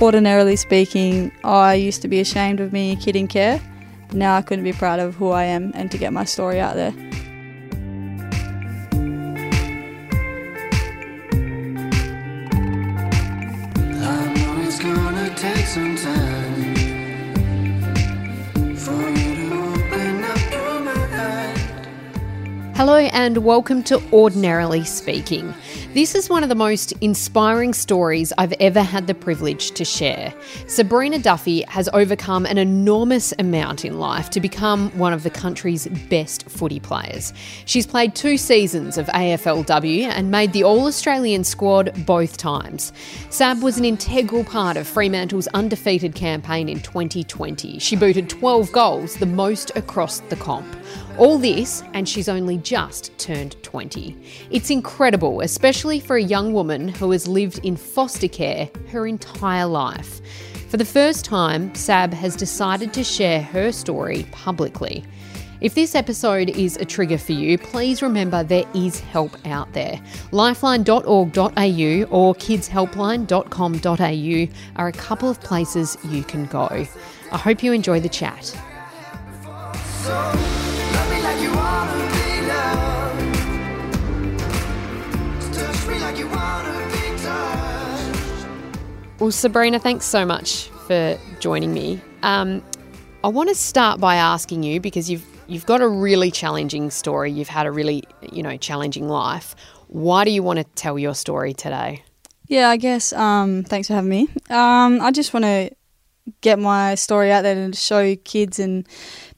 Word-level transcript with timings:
Ordinarily 0.00 0.54
speaking, 0.54 1.32
I 1.42 1.74
used 1.74 2.02
to 2.02 2.08
be 2.08 2.20
ashamed 2.20 2.60
of 2.60 2.70
being 2.70 2.96
a 2.96 3.00
kid 3.00 3.16
in 3.16 3.26
care. 3.26 3.60
Now 4.12 4.36
I 4.36 4.42
couldn't 4.42 4.62
be 4.62 4.72
proud 4.72 5.00
of 5.00 5.16
who 5.16 5.30
I 5.30 5.42
am 5.42 5.72
and 5.74 5.90
to 5.90 5.98
get 5.98 6.12
my 6.12 6.24
story 6.24 6.60
out 6.60 6.76
there. 6.76 6.92
I 14.00 14.32
know 14.34 14.62
it's 14.62 14.78
gonna 14.78 15.34
take 15.34 15.66
some 15.66 15.96
time 15.96 16.76
for 18.76 19.10
you 19.10 19.34
to 19.34 19.52
open 19.64 20.22
up 20.22 20.52
your 20.52 20.80
mind. 20.80 22.76
Hello, 22.76 22.98
and 22.98 23.38
welcome 23.38 23.82
to 23.82 24.00
Ordinarily 24.12 24.84
Speaking. 24.84 25.52
This 25.98 26.14
is 26.14 26.30
one 26.30 26.44
of 26.44 26.48
the 26.48 26.54
most 26.54 26.92
inspiring 27.00 27.74
stories 27.74 28.32
I've 28.38 28.52
ever 28.60 28.82
had 28.82 29.08
the 29.08 29.16
privilege 29.16 29.72
to 29.72 29.84
share. 29.84 30.32
Sabrina 30.68 31.18
Duffy 31.18 31.62
has 31.62 31.88
overcome 31.92 32.46
an 32.46 32.56
enormous 32.56 33.34
amount 33.40 33.84
in 33.84 33.98
life 33.98 34.30
to 34.30 34.40
become 34.40 34.96
one 34.96 35.12
of 35.12 35.24
the 35.24 35.30
country's 35.30 35.88
best 36.08 36.48
footy 36.48 36.78
players. 36.78 37.32
She's 37.64 37.84
played 37.84 38.14
two 38.14 38.36
seasons 38.36 38.96
of 38.96 39.06
AFLW 39.06 40.04
and 40.04 40.30
made 40.30 40.52
the 40.52 40.62
All 40.62 40.86
Australian 40.86 41.42
squad 41.42 42.06
both 42.06 42.36
times. 42.36 42.92
Sab 43.30 43.60
was 43.60 43.76
an 43.76 43.84
integral 43.84 44.44
part 44.44 44.76
of 44.76 44.86
Fremantle's 44.86 45.48
undefeated 45.48 46.14
campaign 46.14 46.68
in 46.68 46.78
2020. 46.78 47.80
She 47.80 47.96
booted 47.96 48.30
12 48.30 48.70
goals, 48.70 49.16
the 49.16 49.26
most 49.26 49.72
across 49.74 50.20
the 50.20 50.36
comp. 50.36 50.76
All 51.18 51.36
this, 51.36 51.82
and 51.94 52.08
she's 52.08 52.28
only 52.28 52.58
just 52.58 53.18
turned 53.18 53.60
20. 53.64 54.16
It's 54.52 54.70
incredible, 54.70 55.40
especially 55.40 55.98
for 55.98 56.16
a 56.16 56.22
young 56.22 56.52
woman 56.52 56.86
who 56.86 57.10
has 57.10 57.26
lived 57.26 57.58
in 57.64 57.76
foster 57.76 58.28
care 58.28 58.70
her 58.90 59.04
entire 59.04 59.66
life. 59.66 60.20
For 60.68 60.76
the 60.76 60.84
first 60.84 61.24
time, 61.24 61.74
Sab 61.74 62.12
has 62.12 62.36
decided 62.36 62.92
to 62.92 63.02
share 63.02 63.42
her 63.42 63.72
story 63.72 64.28
publicly. 64.30 65.04
If 65.60 65.74
this 65.74 65.96
episode 65.96 66.50
is 66.50 66.76
a 66.76 66.84
trigger 66.84 67.18
for 67.18 67.32
you, 67.32 67.58
please 67.58 68.00
remember 68.00 68.44
there 68.44 68.68
is 68.72 69.00
help 69.00 69.44
out 69.44 69.72
there. 69.72 70.00
Lifeline.org.au 70.30 71.02
or 71.02 72.34
kidshelpline.com.au 72.36 74.54
are 74.76 74.86
a 74.86 74.92
couple 74.92 75.28
of 75.28 75.40
places 75.40 75.98
you 76.04 76.22
can 76.22 76.46
go. 76.46 76.86
I 77.32 77.38
hope 77.38 77.64
you 77.64 77.72
enjoy 77.72 77.98
the 77.98 78.08
chat. 78.08 78.56
Well, 89.20 89.32
Sabrina, 89.32 89.80
thanks 89.80 90.04
so 90.06 90.24
much 90.24 90.68
for 90.86 91.18
joining 91.40 91.74
me. 91.74 92.00
Um, 92.22 92.62
I 93.24 93.28
want 93.28 93.48
to 93.48 93.54
start 93.54 94.00
by 94.00 94.14
asking 94.14 94.62
you 94.62 94.80
because 94.80 95.10
you've 95.10 95.26
you've 95.48 95.66
got 95.66 95.80
a 95.80 95.88
really 95.88 96.30
challenging 96.30 96.90
story. 96.90 97.32
You've 97.32 97.48
had 97.48 97.66
a 97.66 97.72
really 97.72 98.04
you 98.30 98.44
know 98.44 98.56
challenging 98.56 99.08
life. 99.08 99.56
Why 99.88 100.24
do 100.24 100.30
you 100.30 100.44
want 100.44 100.60
to 100.60 100.64
tell 100.76 100.98
your 101.00 101.14
story 101.14 101.52
today? 101.52 102.04
Yeah, 102.46 102.70
I 102.70 102.76
guess. 102.76 103.12
Um, 103.12 103.64
thanks 103.64 103.88
for 103.88 103.94
having 103.94 104.08
me. 104.08 104.28
Um, 104.50 105.00
I 105.00 105.10
just 105.10 105.34
want 105.34 105.44
to 105.44 105.72
get 106.40 106.60
my 106.60 106.94
story 106.94 107.32
out 107.32 107.42
there 107.42 107.56
and 107.56 107.76
show 107.76 108.14
kids 108.16 108.60
and 108.60 108.86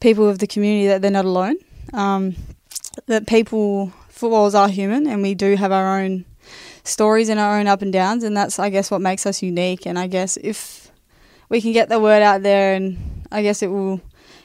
people 0.01 0.29
of 0.29 0.41
the 0.41 0.47
community 0.47 0.89
that 0.89 1.01
they're 1.01 1.11
not 1.11 1.25
alone. 1.25 1.57
Um, 1.93 2.37
that 3.07 3.27
people, 3.27 3.93
footballers 4.09 4.55
are 4.55 4.69
human, 4.69 5.07
and 5.07 5.23
we 5.23 5.35
do 5.35 5.57
have 5.57 5.73
our 5.73 6.01
own 6.01 6.25
stories 6.85 7.29
and 7.29 7.39
our 7.39 7.59
own 7.59 7.67
up 7.67 7.83
and 7.83 7.93
downs, 7.93 8.25
and 8.25 8.37
that's, 8.37 8.59
I 8.59 8.71
guess, 8.71 8.91
what 8.91 9.01
makes 9.01 9.27
us 9.27 9.43
unique. 9.43 9.87
And 9.87 9.99
I 9.99 10.07
guess 10.07 10.37
if 10.37 10.91
we 11.49 11.61
can 11.61 11.73
get 11.73 11.89
the 11.89 12.01
word 12.01 12.23
out 12.23 12.43
there, 12.43 12.75
and 12.75 13.25
I 13.31 13.43
guess 13.43 13.63
it 13.63 13.69
will 13.69 14.01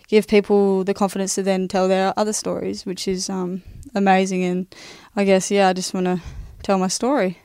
give 0.08 0.28
people 0.28 0.84
the 0.84 0.94
confidence 0.94 1.36
to 1.36 1.44
then 1.44 1.68
tell 1.68 1.88
their 1.88 2.14
other 2.18 2.34
stories, 2.34 2.86
which 2.86 3.08
is 3.08 3.30
um, 3.30 3.64
amazing. 3.94 4.44
And 4.44 4.76
I 5.16 5.24
guess, 5.24 5.50
yeah, 5.52 5.70
I 5.70 5.74
just 5.74 5.94
want 5.94 6.06
to 6.06 6.22
tell 6.64 6.78
my 6.78 6.88
story. 6.88 7.40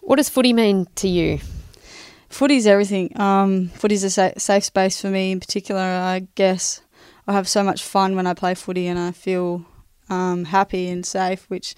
What 0.00 0.16
does 0.16 0.28
footy 0.28 0.52
mean 0.52 0.86
to 0.96 1.08
you? 1.08 1.40
Footy's 2.28 2.66
everything. 2.66 3.18
Um, 3.20 3.68
footy's 3.68 4.04
a 4.04 4.10
sa- 4.10 4.32
safe 4.36 4.64
space 4.64 5.00
for 5.00 5.08
me 5.08 5.32
in 5.32 5.40
particular. 5.40 5.80
I 5.80 6.26
guess 6.34 6.82
I 7.26 7.32
have 7.32 7.48
so 7.48 7.62
much 7.62 7.82
fun 7.82 8.16
when 8.16 8.26
I 8.26 8.34
play 8.34 8.54
footy, 8.54 8.86
and 8.86 8.98
I 8.98 9.12
feel 9.12 9.64
um, 10.08 10.44
happy 10.44 10.88
and 10.88 11.04
safe. 11.04 11.48
Which 11.48 11.74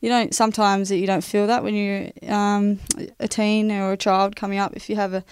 you 0.00 0.08
don't 0.08 0.34
sometimes 0.34 0.90
you 0.90 1.06
don't 1.06 1.24
feel 1.24 1.46
that 1.46 1.62
when 1.62 1.74
you're 1.74 2.10
um, 2.32 2.80
a 3.20 3.28
teen 3.28 3.70
or 3.70 3.92
a 3.92 3.96
child 3.96 4.36
coming 4.36 4.58
up. 4.58 4.76
If 4.76 4.88
you 4.90 4.96
have 4.96 5.14
a 5.14 5.24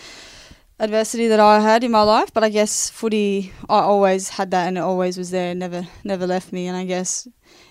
adversity 0.78 1.26
that 1.28 1.40
I 1.40 1.60
had 1.60 1.84
in 1.84 1.90
my 1.90 2.02
life, 2.02 2.32
but 2.34 2.44
I 2.44 2.50
guess 2.50 2.90
footy 2.90 3.52
I 3.68 3.80
always 3.80 4.28
had 4.28 4.50
that, 4.50 4.68
and 4.68 4.78
it 4.78 4.82
always 4.82 5.16
was 5.18 5.30
there. 5.30 5.54
Never 5.54 5.86
never 6.04 6.26
left 6.26 6.52
me, 6.52 6.66
and 6.68 6.76
I 6.76 6.84
guess 6.84 7.26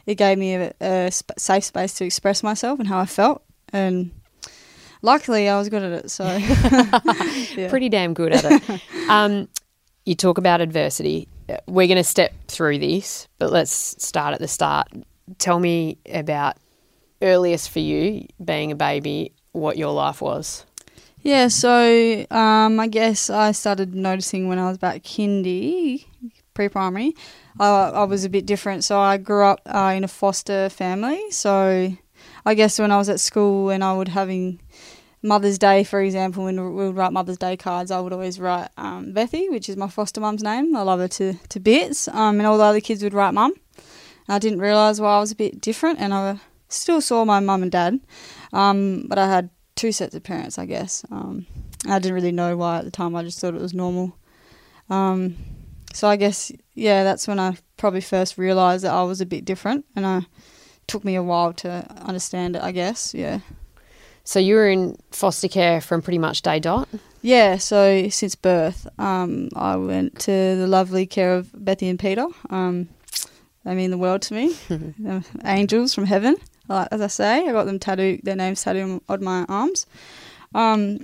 it 0.06 0.16
gave 0.16 0.38
me 0.38 0.56
a, 0.56 0.74
a 0.82 1.12
sp- 1.12 1.38
safe 1.38 1.64
space 1.64 1.94
to 1.96 2.06
express 2.06 2.44
myself 2.44 2.80
and 2.80 2.88
how 2.88 3.00
I 3.00 3.06
felt, 3.06 3.44
and 3.72 4.12
luckily 5.02 5.48
I 5.48 5.58
was 5.58 5.70
good 5.70 5.84
at 5.84 6.06
it. 6.06 6.12
So. 6.12 6.26
Yeah. 7.56 7.70
Pretty 7.70 7.88
damn 7.88 8.14
good 8.14 8.34
at 8.34 8.44
it. 8.44 8.82
um, 9.10 9.48
you 10.06 10.14
talk 10.14 10.38
about 10.38 10.60
adversity. 10.60 11.28
We're 11.68 11.88
going 11.88 11.98
to 11.98 12.04
step 12.04 12.34
through 12.48 12.80
this, 12.80 13.28
but 13.40 13.52
let's 13.52 13.72
start 14.04 14.34
at 14.34 14.40
the 14.40 14.48
start. 14.48 14.88
Tell 15.38 15.60
me 15.60 15.98
about 16.12 16.58
earliest 17.22 17.70
for 17.70 17.80
you 17.80 18.28
being 18.44 18.72
a 18.72 18.76
baby, 18.76 19.32
what 19.52 19.78
your 19.78 19.94
life 19.94 20.22
was. 20.22 20.66
Yeah, 21.22 21.48
so 21.48 22.26
um, 22.30 22.80
I 22.80 22.88
guess 22.88 23.30
I 23.30 23.52
started 23.52 23.96
noticing 23.96 24.48
when 24.48 24.60
I 24.60 24.68
was 24.68 24.78
about 24.78 25.02
kindy, 25.02 26.06
pre-primary, 26.54 27.16
I, 27.60 27.68
I 27.68 28.04
was 28.04 28.26
a 28.26 28.30
bit 28.30 28.46
different. 28.46 28.84
So 28.84 29.00
I 29.00 29.18
grew 29.18 29.44
up 29.44 29.62
uh, 29.66 29.94
in 29.96 30.04
a 30.04 30.08
foster 30.08 30.70
family. 30.70 31.32
So 31.32 31.96
I 32.46 32.54
guess 32.54 32.78
when 32.78 32.92
I 32.92 32.98
was 32.98 33.10
at 33.10 33.20
school 33.20 33.70
and 33.70 33.84
I 33.84 33.94
would 33.94 34.10
having 34.10 34.60
Mother's 35.26 35.58
Day, 35.58 35.84
for 35.84 36.02
example, 36.02 36.44
when 36.44 36.64
we 36.64 36.86
would 36.86 36.96
write 36.96 37.12
Mother's 37.12 37.40
Day 37.40 37.58
cards, 37.58 37.90
I 37.90 38.00
would 38.00 38.14
always 38.14 38.40
write 38.40 38.70
um, 38.78 39.12
Bethy, 39.12 39.50
which 39.50 39.68
is 39.68 39.76
my 39.76 39.88
foster 39.88 40.22
mum's 40.22 40.44
name. 40.44 40.76
I 40.76 40.84
love 40.84 41.00
her 41.00 41.08
to, 41.08 41.34
to 41.34 41.60
bits. 41.60 42.08
Um, 42.10 42.40
and 42.40 42.46
all 42.46 42.60
the 42.60 42.64
other 42.64 42.80
kids 42.80 43.02
would 43.04 43.14
write 43.14 43.34
mum. 43.34 43.54
I 44.30 44.38
didn't 44.38 44.60
realise 44.60 45.00
why 45.00 45.18
I 45.18 45.20
was 45.20 45.32
a 45.32 45.36
bit 45.36 45.60
different, 45.60 46.00
and 46.00 46.14
I 46.14 46.40
still 46.70 47.02
saw 47.02 47.26
my 47.26 47.40
mum 47.40 47.64
and 47.64 47.72
dad, 47.72 48.00
um, 48.54 49.06
but 49.08 49.18
I 49.18 49.28
had 49.28 49.50
two 49.76 49.92
sets 49.92 50.16
of 50.16 50.24
parents, 50.24 50.60
I 50.60 50.66
guess. 50.66 51.04
Um, 51.12 51.48
I 51.88 52.00
didn't 52.00 52.16
really 52.16 52.32
know 52.32 52.56
why 52.56 52.78
at 52.78 52.86
the 52.86 52.92
time. 52.92 53.16
I 53.16 53.24
just 53.24 53.40
thought 53.40 53.56
it 53.56 53.62
was 53.62 53.74
normal. 53.74 54.16
Um, 54.90 55.38
so 55.94 56.08
I 56.08 56.18
guess 56.18 56.52
yeah, 56.76 57.04
that's 57.04 57.28
when 57.28 57.40
I 57.40 57.58
probably 57.78 58.02
first 58.02 58.38
realised 58.38 58.84
that 58.84 58.94
I 58.94 59.04
was 59.04 59.22
a 59.22 59.26
bit 59.26 59.46
different, 59.46 59.86
and 59.96 60.06
I 60.06 60.22
took 60.88 61.04
me 61.04 61.16
a 61.16 61.24
while 61.24 61.54
to 61.54 61.86
understand 62.02 62.56
it. 62.56 62.62
I 62.62 62.72
guess 62.72 63.14
yeah. 63.14 63.40
So 64.26 64.40
you 64.40 64.56
were 64.56 64.68
in 64.68 64.98
foster 65.12 65.48
care 65.48 65.80
from 65.80 66.02
pretty 66.02 66.18
much 66.18 66.42
day 66.42 66.60
dot. 66.60 66.90
Yeah, 67.22 67.58
so 67.58 68.10
since 68.10 68.36
birth, 68.36 68.88
um, 69.00 69.50
I 69.56 69.76
went 69.78 70.20
to 70.22 70.32
the 70.32 70.68
lovely 70.68 71.06
care 71.06 71.36
of 71.36 71.48
Bethy 71.54 71.90
and 71.90 72.00
Peter. 72.00 72.26
Um, 72.50 72.90
they 73.64 73.76
mean 73.76 73.92
the 73.92 73.98
world 73.98 74.24
to 74.24 74.34
me. 74.34 74.56
Angels 75.46 75.94
from 75.94 76.06
heaven. 76.06 76.36
Like, 76.68 76.88
as 76.92 77.02
I 77.02 77.08
say, 77.08 77.48
I 77.48 77.52
got 77.52 77.66
them 77.66 77.80
tattooed, 77.80 78.22
their 78.24 78.36
names 78.36 78.64
tattooed 78.64 79.00
on 79.08 79.24
my 79.24 79.46
arms. 79.48 79.86
Um, 80.56 81.00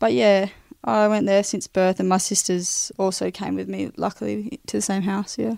but 0.00 0.12
yeah, 0.12 0.48
I 0.82 1.06
went 1.06 1.26
there 1.26 1.44
since 1.44 1.68
birth, 1.68 2.00
and 2.00 2.08
my 2.08 2.18
sisters 2.18 2.90
also 2.98 3.30
came 3.30 3.54
with 3.54 3.68
me, 3.68 3.92
luckily, 3.96 4.60
to 4.66 4.78
the 4.78 4.82
same 4.82 5.02
house. 5.02 5.38
Yeah. 5.38 5.56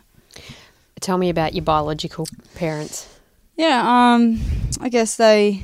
Tell 1.01 1.17
me 1.17 1.31
about 1.31 1.55
your 1.55 1.65
biological 1.65 2.27
parents. 2.55 3.09
Yeah, 3.57 3.83
um, 3.87 4.41
I 4.81 4.91
guess 4.91 5.17
they 5.17 5.63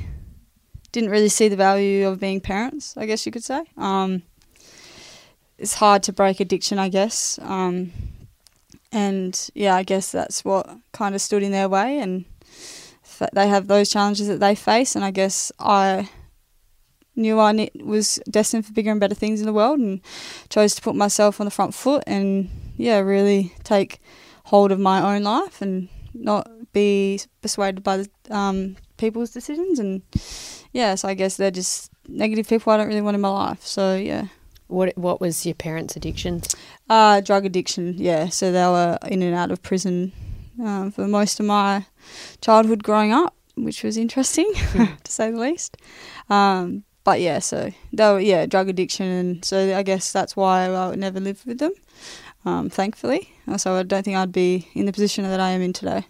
didn't 0.91 1.09
really 1.09 1.29
see 1.29 1.47
the 1.47 1.55
value 1.55 2.07
of 2.07 2.19
being 2.19 2.41
parents, 2.41 2.95
I 2.97 3.05
guess 3.05 3.25
you 3.25 3.31
could 3.31 3.43
say. 3.43 3.63
Um, 3.77 4.23
it's 5.57 5.75
hard 5.75 6.03
to 6.03 6.13
break 6.13 6.39
addiction, 6.39 6.79
I 6.79 6.89
guess. 6.89 7.39
Um, 7.41 7.91
and 8.91 9.49
yeah, 9.53 9.75
I 9.75 9.83
guess 9.83 10.11
that's 10.11 10.45
what 10.45 10.69
kind 10.91 11.15
of 11.15 11.21
stood 11.21 11.43
in 11.43 11.51
their 11.51 11.69
way. 11.69 11.99
And 11.99 12.25
they 13.33 13.47
have 13.47 13.67
those 13.67 13.89
challenges 13.89 14.27
that 14.27 14.39
they 14.39 14.55
face. 14.55 14.95
And 14.95 15.03
I 15.03 15.11
guess 15.11 15.51
I 15.59 16.09
knew 17.15 17.39
I 17.39 17.69
was 17.83 18.19
destined 18.29 18.65
for 18.65 18.73
bigger 18.73 18.91
and 18.91 18.99
better 18.99 19.15
things 19.15 19.39
in 19.39 19.47
the 19.47 19.53
world 19.53 19.79
and 19.79 20.01
chose 20.49 20.75
to 20.75 20.81
put 20.81 20.95
myself 20.95 21.41
on 21.41 21.45
the 21.45 21.51
front 21.51 21.73
foot 21.73 22.03
and 22.05 22.49
yeah, 22.77 22.99
really 22.99 23.53
take 23.63 23.99
hold 24.45 24.71
of 24.71 24.79
my 24.79 25.15
own 25.15 25.23
life 25.23 25.61
and 25.61 25.89
not 26.13 26.49
be 26.73 27.19
persuaded 27.41 27.83
by 27.83 27.97
the 27.97 28.09
um, 28.29 28.77
people's 28.97 29.31
decisions. 29.31 29.79
And 29.79 30.01
yeah, 30.73 30.95
so 30.95 31.07
I 31.07 31.13
guess 31.13 31.37
they're 31.37 31.51
just 31.51 31.91
negative 32.07 32.47
people 32.47 32.73
I 32.73 32.77
don't 32.77 32.87
really 32.87 33.01
want 33.01 33.15
in 33.15 33.21
my 33.21 33.29
life. 33.29 33.65
So 33.65 33.95
yeah. 33.95 34.27
What 34.67 34.97
What 34.97 35.21
was 35.21 35.45
your 35.45 35.55
parents' 35.55 35.95
addiction? 35.95 36.41
Uh, 36.89 37.21
drug 37.21 37.45
addiction, 37.45 37.95
yeah. 37.97 38.27
So 38.27 38.51
they 38.51 38.65
were 38.65 38.97
in 39.07 39.21
and 39.23 39.33
out 39.33 39.51
of 39.51 39.63
prison 39.63 40.11
um, 40.61 40.91
for 40.91 41.07
most 41.07 41.39
of 41.39 41.45
my 41.45 41.85
childhood 42.41 42.83
growing 42.83 43.13
up, 43.13 43.33
which 43.55 43.83
was 43.83 43.95
interesting 43.97 44.51
to 45.03 45.11
say 45.11 45.31
the 45.31 45.39
least. 45.39 45.77
Um, 46.29 46.83
but 47.03 47.21
yeah, 47.21 47.39
so 47.39 47.71
they 47.93 48.11
were 48.11 48.19
yeah 48.19 48.45
drug 48.45 48.67
addiction, 48.67 49.05
and 49.05 49.45
so 49.45 49.77
I 49.77 49.83
guess 49.83 50.11
that's 50.11 50.35
why 50.35 50.65
I 50.65 50.89
would 50.89 50.99
never 50.99 51.21
live 51.21 51.45
with 51.45 51.59
them. 51.59 51.71
Um, 52.45 52.69
thankfully, 52.69 53.29
so 53.57 53.75
I 53.75 53.83
don't 53.83 54.03
think 54.03 54.17
I'd 54.17 54.31
be 54.31 54.67
in 54.73 54.85
the 54.85 54.93
position 54.93 55.23
that 55.23 55.39
I 55.39 55.51
am 55.51 55.61
in 55.61 55.73
today. 55.73 56.05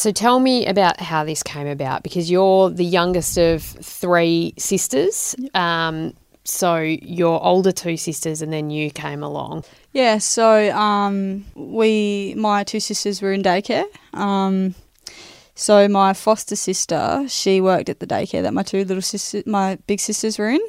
So 0.00 0.10
tell 0.12 0.40
me 0.40 0.64
about 0.64 0.98
how 0.98 1.24
this 1.24 1.42
came 1.42 1.66
about 1.66 2.02
because 2.02 2.30
you're 2.30 2.70
the 2.70 2.86
youngest 2.86 3.36
of 3.36 3.62
three 3.62 4.54
sisters. 4.56 5.36
Um, 5.52 6.14
so 6.42 6.78
your 6.78 7.44
older 7.44 7.70
two 7.70 7.98
sisters 7.98 8.40
and 8.40 8.50
then 8.50 8.70
you 8.70 8.90
came 8.90 9.22
along. 9.22 9.64
Yeah, 9.92 10.16
so 10.16 10.74
um, 10.74 11.44
we, 11.54 12.34
my 12.38 12.64
two 12.64 12.80
sisters 12.80 13.20
were 13.20 13.34
in 13.34 13.42
daycare. 13.42 13.84
Um, 14.14 14.74
so 15.54 15.86
my 15.86 16.14
foster 16.14 16.56
sister, 16.56 17.26
she 17.28 17.60
worked 17.60 17.90
at 17.90 18.00
the 18.00 18.06
daycare 18.06 18.40
that 18.40 18.54
my 18.54 18.62
two 18.62 18.86
little 18.86 19.02
sisters, 19.02 19.44
my 19.44 19.76
big 19.86 20.00
sisters 20.00 20.38
were 20.38 20.48
in. 20.48 20.62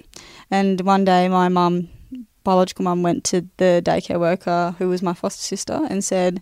And 0.52 0.82
one 0.82 1.06
day 1.06 1.30
my 1.30 1.48
mum, 1.48 1.88
biological 2.44 2.84
mum, 2.84 3.02
went 3.02 3.24
to 3.32 3.48
the 3.56 3.82
daycare 3.82 4.20
worker 4.20 4.76
who 4.78 4.90
was 4.90 5.02
my 5.02 5.14
foster 5.14 5.42
sister 5.42 5.88
and 5.90 6.04
said, 6.04 6.42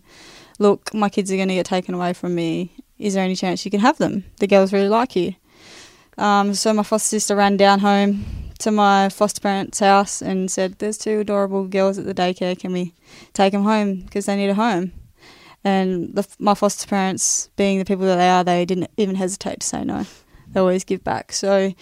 look, 0.60 0.94
my 0.94 1.08
kids 1.08 1.32
are 1.32 1.36
going 1.36 1.48
to 1.48 1.54
get 1.54 1.66
taken 1.66 1.94
away 1.94 2.12
from 2.12 2.36
me. 2.36 2.70
Is 2.98 3.14
there 3.14 3.24
any 3.24 3.34
chance 3.34 3.64
you 3.64 3.70
can 3.72 3.80
have 3.80 3.98
them? 3.98 4.24
The 4.38 4.46
girls 4.46 4.72
really 4.72 4.88
like 4.88 5.16
you. 5.16 5.34
Um, 6.18 6.54
so 6.54 6.72
my 6.72 6.82
foster 6.84 7.08
sister 7.08 7.34
ran 7.34 7.56
down 7.56 7.80
home 7.80 8.24
to 8.58 8.70
my 8.70 9.08
foster 9.08 9.40
parents' 9.40 9.80
house 9.80 10.20
and 10.20 10.50
said, 10.50 10.78
"There's 10.78 10.98
two 10.98 11.20
adorable 11.20 11.64
girls 11.64 11.98
at 11.98 12.04
the 12.04 12.14
daycare. 12.14 12.58
Can 12.58 12.72
we 12.72 12.92
take 13.32 13.52
them 13.52 13.64
home 13.64 14.02
because 14.02 14.26
they 14.26 14.36
need 14.36 14.50
a 14.50 14.54
home?" 14.54 14.92
And 15.64 16.14
the, 16.14 16.26
my 16.38 16.54
foster 16.54 16.86
parents, 16.86 17.48
being 17.56 17.78
the 17.78 17.84
people 17.86 18.04
that 18.06 18.16
they 18.16 18.28
are, 18.28 18.44
they 18.44 18.66
didn't 18.66 18.90
even 18.98 19.14
hesitate 19.14 19.60
to 19.60 19.66
say 19.66 19.82
no. 19.82 20.04
They 20.48 20.60
always 20.60 20.84
give 20.84 21.02
back. 21.02 21.32
So 21.32 21.72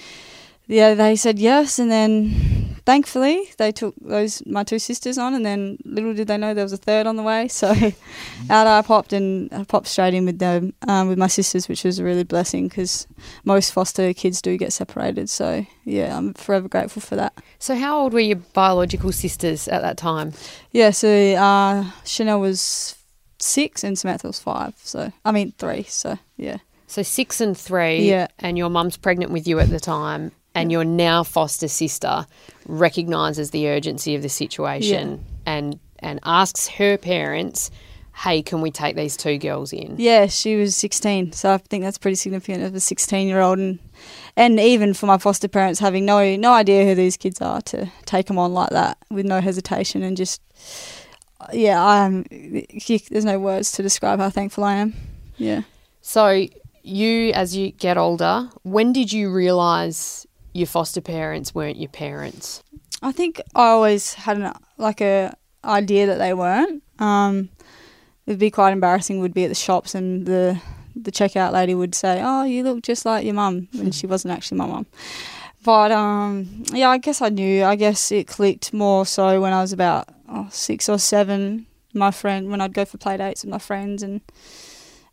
yeah, 0.69 0.95
they 0.95 1.17
said 1.17 1.41
yes, 1.41 1.81
and 1.81 1.91
then 1.91 2.57
thankfully 2.88 3.50
they 3.58 3.70
took 3.70 3.94
those 4.00 4.43
my 4.46 4.64
two 4.64 4.79
sisters 4.79 5.19
on, 5.19 5.35
and 5.35 5.44
then 5.44 5.76
little 5.85 6.14
did 6.14 6.26
they 6.26 6.38
know 6.38 6.55
there 6.55 6.64
was 6.64 6.73
a 6.73 6.79
third 6.79 7.06
on 7.06 7.17
the 7.17 7.23
way. 7.23 7.46
So 7.46 7.69
out 8.50 8.67
I 8.67 8.81
popped, 8.81 9.12
and 9.12 9.52
I 9.52 9.64
popped 9.64 9.88
straight 9.88 10.14
in 10.14 10.25
with 10.25 10.38
them 10.38 10.73
um, 10.88 11.08
with 11.08 11.19
my 11.19 11.26
sisters, 11.26 11.69
which 11.69 11.85
was 11.85 11.99
a 11.99 12.05
really 12.05 12.25
blessing 12.25 12.67
because 12.69 13.06
most 13.44 13.75
foster 13.75 14.14
kids 14.14 14.40
do 14.40 14.56
get 14.56 14.73
separated. 14.73 15.29
So 15.29 15.67
yeah, 15.85 16.17
I'm 16.17 16.32
forever 16.32 16.67
grateful 16.67 17.02
for 17.02 17.17
that. 17.17 17.35
So 17.58 17.76
how 17.76 18.00
old 18.00 18.14
were 18.14 18.20
your 18.20 18.37
biological 18.55 19.12
sisters 19.12 19.69
at 19.69 19.82
that 19.82 19.99
time? 19.99 20.32
Yeah, 20.73 20.91
so 20.91 21.08
uh, 21.34 21.84
Chanel 22.06 22.41
was 22.41 22.94
six 23.38 23.84
and 23.84 23.99
Samantha 23.99 24.29
was 24.29 24.41
five. 24.41 24.73
So 24.82 25.12
I 25.26 25.32
mean 25.32 25.52
three. 25.58 25.82
So 25.82 26.19
yeah. 26.38 26.56
So 26.87 27.02
six 27.02 27.43
and 27.43 27.55
three, 27.55 28.08
Yeah. 28.08 28.29
and 28.38 28.56
your 28.56 28.70
mum's 28.70 28.96
pregnant 28.96 29.31
with 29.31 29.46
you 29.46 29.58
at 29.58 29.69
the 29.69 29.79
time, 29.79 30.32
and 30.55 30.73
your 30.73 30.85
now 30.85 31.23
foster 31.23 31.69
sister 31.69 32.27
recognises 32.67 33.50
the 33.50 33.69
urgency 33.69 34.15
of 34.15 34.23
the 34.23 34.29
situation 34.29 35.25
and 35.47 35.79
and 36.00 36.21
asks 36.25 36.69
her 36.69 36.97
parents, 36.97 37.71
"Hey, 38.15 38.43
can 38.43 38.61
we 38.61 38.71
take 38.71 38.97
these 38.97 39.17
two 39.17 39.39
girls 39.39 39.73
in?" 39.73 39.97
Yeah, 39.99 40.27
she 40.27 40.56
was 40.56 40.77
16, 40.77 41.33
so 41.33 41.55
I 41.55 41.59
think 41.59 41.85
that's 41.85 41.99
pretty 41.99 42.15
significant 42.15 42.62
of 42.65 42.75
a 42.75 42.81
16 42.81 43.27
year 43.29 43.41
old, 43.41 43.59
and 43.59 43.79
and 44.37 44.61
even 44.61 44.95
for 44.95 45.06
my 45.06 45.19
foster 45.19 45.49
parents 45.49 45.81
having 45.81 46.05
no 46.05 46.37
no 46.37 46.53
idea 46.53 46.85
who 46.85 46.94
these 46.94 47.17
kids 47.17 47.41
are 47.41 47.61
to 47.62 47.91
take 48.05 48.27
them 48.27 48.39
on 48.39 48.53
like 48.53 48.71
that 48.71 48.99
with 49.11 49.27
no 49.27 49.41
hesitation 49.41 50.03
and 50.03 50.17
just 50.17 50.41
yeah, 51.53 51.83
I'm. 51.83 52.25
There's 53.11 53.25
no 53.25 53.39
words 53.39 53.73
to 53.73 53.83
describe 53.83 54.19
how 54.19 54.31
thankful 54.31 54.65
I 54.65 54.75
am. 54.75 54.94
Yeah. 55.37 55.62
So 56.01 56.47
you, 56.83 57.31
as 57.33 57.56
you 57.56 57.71
get 57.73 57.97
older, 57.97 58.49
when 58.62 58.93
did 58.93 59.12
you 59.12 59.31
realise 59.31 60.27
your 60.58 60.66
foster 60.66 61.00
parents 61.00 61.55
weren't 61.55 61.78
your 61.78 61.88
parents? 61.88 62.62
I 63.00 63.12
think 63.12 63.40
I 63.55 63.69
always 63.69 64.14
had 64.14 64.38
an 64.38 64.52
like 64.76 65.00
a 65.00 65.37
idea 65.64 66.06
that 66.06 66.19
they 66.19 66.34
weren't. 66.34 66.82
Um, 66.99 67.50
it'd 68.26 68.38
be 68.38 68.50
quite 68.50 68.72
embarrassing. 68.72 69.20
Would 69.20 69.34
be 69.34 69.44
at 69.44 69.49
the 69.49 69.55
shops 69.55 69.94
and 69.94 70.26
the 70.26 70.60
the 70.96 71.12
checkout 71.12 71.52
lady 71.52 71.75
would 71.75 71.94
say, 71.94 72.20
"Oh, 72.22 72.44
you 72.44 72.62
look 72.64 72.82
just 72.82 73.06
like 73.06 73.25
your 73.25 73.34
mum," 73.34 73.69
when 73.75 73.93
she 73.93 74.06
wasn't 74.06 74.34
actually 74.34 74.58
my 74.58 74.66
mum. 74.66 74.87
But 75.64 75.93
um, 75.93 76.64
yeah, 76.72 76.90
I 76.90 76.99
guess 76.99 77.22
I 77.22 77.28
knew. 77.28 77.64
I 77.64 77.76
guess 77.76 78.10
it 78.10 78.26
clicked 78.26 78.72
more 78.72 79.06
so 79.06 79.40
when 79.40 79.52
I 79.52 79.60
was 79.60 79.72
about 79.72 80.08
oh, 80.28 80.49
six 80.50 80.88
or 80.88 80.99
seven. 80.99 81.66
My 81.94 82.10
friend, 82.10 82.50
when 82.50 82.60
I'd 82.60 82.75
go 82.75 82.84
for 82.84 82.99
play 82.99 83.16
dates 83.16 83.44
with 83.44 83.50
my 83.50 83.58
friends, 83.58 84.02
and 84.02 84.20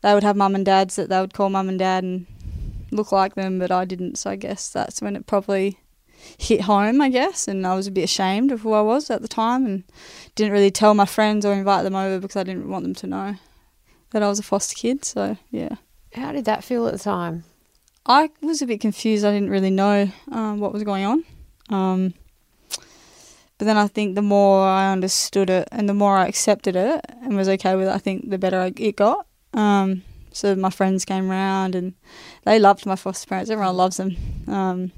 they 0.01 0.13
would 0.13 0.23
have 0.23 0.35
mum 0.35 0.55
and 0.55 0.65
dads 0.65 0.95
that 0.97 1.09
they 1.09 1.19
would 1.19 1.33
call 1.33 1.49
mum 1.49 1.69
and 1.69 1.79
dad 1.79 2.03
and 2.03 2.27
look 2.91 3.11
like 3.11 3.35
them, 3.35 3.59
but 3.59 3.71
I 3.71 3.85
didn't. 3.85 4.17
So 4.17 4.29
I 4.29 4.35
guess 4.35 4.69
that's 4.69 5.01
when 5.01 5.15
it 5.15 5.27
probably 5.27 5.79
hit 6.37 6.61
home, 6.61 7.01
I 7.01 7.09
guess, 7.09 7.47
and 7.47 7.65
I 7.67 7.75
was 7.75 7.87
a 7.87 7.91
bit 7.91 8.03
ashamed 8.03 8.51
of 8.51 8.61
who 8.61 8.73
I 8.73 8.81
was 8.81 9.09
at 9.09 9.21
the 9.21 9.27
time 9.27 9.65
and 9.65 9.83
didn't 10.35 10.53
really 10.53 10.71
tell 10.71 10.93
my 10.93 11.05
friends 11.05 11.45
or 11.45 11.53
invite 11.53 11.83
them 11.83 11.95
over 11.95 12.19
because 12.19 12.35
I 12.35 12.43
didn't 12.43 12.69
want 12.69 12.83
them 12.83 12.95
to 12.95 13.07
know 13.07 13.35
that 14.11 14.23
I 14.23 14.27
was 14.27 14.39
a 14.39 14.43
foster 14.43 14.75
kid. 14.75 15.05
So, 15.05 15.37
yeah. 15.51 15.75
How 16.13 16.31
did 16.31 16.45
that 16.45 16.63
feel 16.63 16.87
at 16.87 16.93
the 16.93 16.99
time? 16.99 17.43
I 18.05 18.29
was 18.41 18.61
a 18.61 18.67
bit 18.67 18.79
confused. 18.79 19.25
I 19.25 19.31
didn't 19.31 19.49
really 19.49 19.71
know 19.71 20.09
um, 20.31 20.59
what 20.59 20.73
was 20.73 20.83
going 20.83 21.05
on. 21.05 21.23
Um, 21.69 22.13
but 23.57 23.65
then 23.65 23.77
I 23.77 23.87
think 23.87 24.15
the 24.15 24.21
more 24.21 24.65
I 24.65 24.91
understood 24.91 25.49
it 25.49 25.67
and 25.71 25.89
the 25.89 25.93
more 25.93 26.17
I 26.17 26.27
accepted 26.27 26.75
it 26.75 27.01
and 27.21 27.35
was 27.35 27.49
okay 27.49 27.75
with 27.75 27.87
it, 27.87 27.93
I 27.93 27.97
think 27.97 28.29
the 28.29 28.37
better 28.37 28.59
I, 28.59 28.73
it 28.75 28.95
got. 28.95 29.27
Um, 29.53 30.03
so 30.35 30.53
my 30.53 30.69
friends 30.69 31.05
came 31.05 31.31
around 31.31 31.75
and 31.75 31.93
they 32.43 32.59
loved 32.59 32.85
my 32.85 32.97
foster 32.97 33.25
parents. 33.25 33.49
Everyone 33.49 33.77
loves 33.77 33.97
them. 33.97 34.17
Um, 34.47 34.91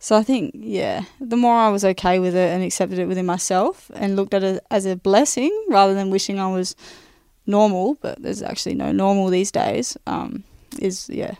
so 0.00 0.16
I 0.16 0.24
think, 0.24 0.52
yeah, 0.54 1.04
the 1.20 1.36
more 1.36 1.54
I 1.54 1.68
was 1.68 1.84
okay 1.84 2.18
with 2.18 2.34
it 2.34 2.52
and 2.52 2.64
accepted 2.64 2.98
it 2.98 3.06
within 3.06 3.26
myself 3.26 3.90
and 3.94 4.16
looked 4.16 4.34
at 4.34 4.42
it 4.42 4.64
as 4.70 4.86
a 4.86 4.96
blessing 4.96 5.52
rather 5.68 5.94
than 5.94 6.10
wishing 6.10 6.40
I 6.40 6.48
was 6.50 6.74
normal, 7.46 7.96
but 8.00 8.20
there's 8.20 8.42
actually 8.42 8.74
no 8.74 8.90
normal 8.90 9.28
these 9.28 9.52
days, 9.52 9.96
um, 10.08 10.42
is, 10.80 11.08
yeah. 11.08 11.34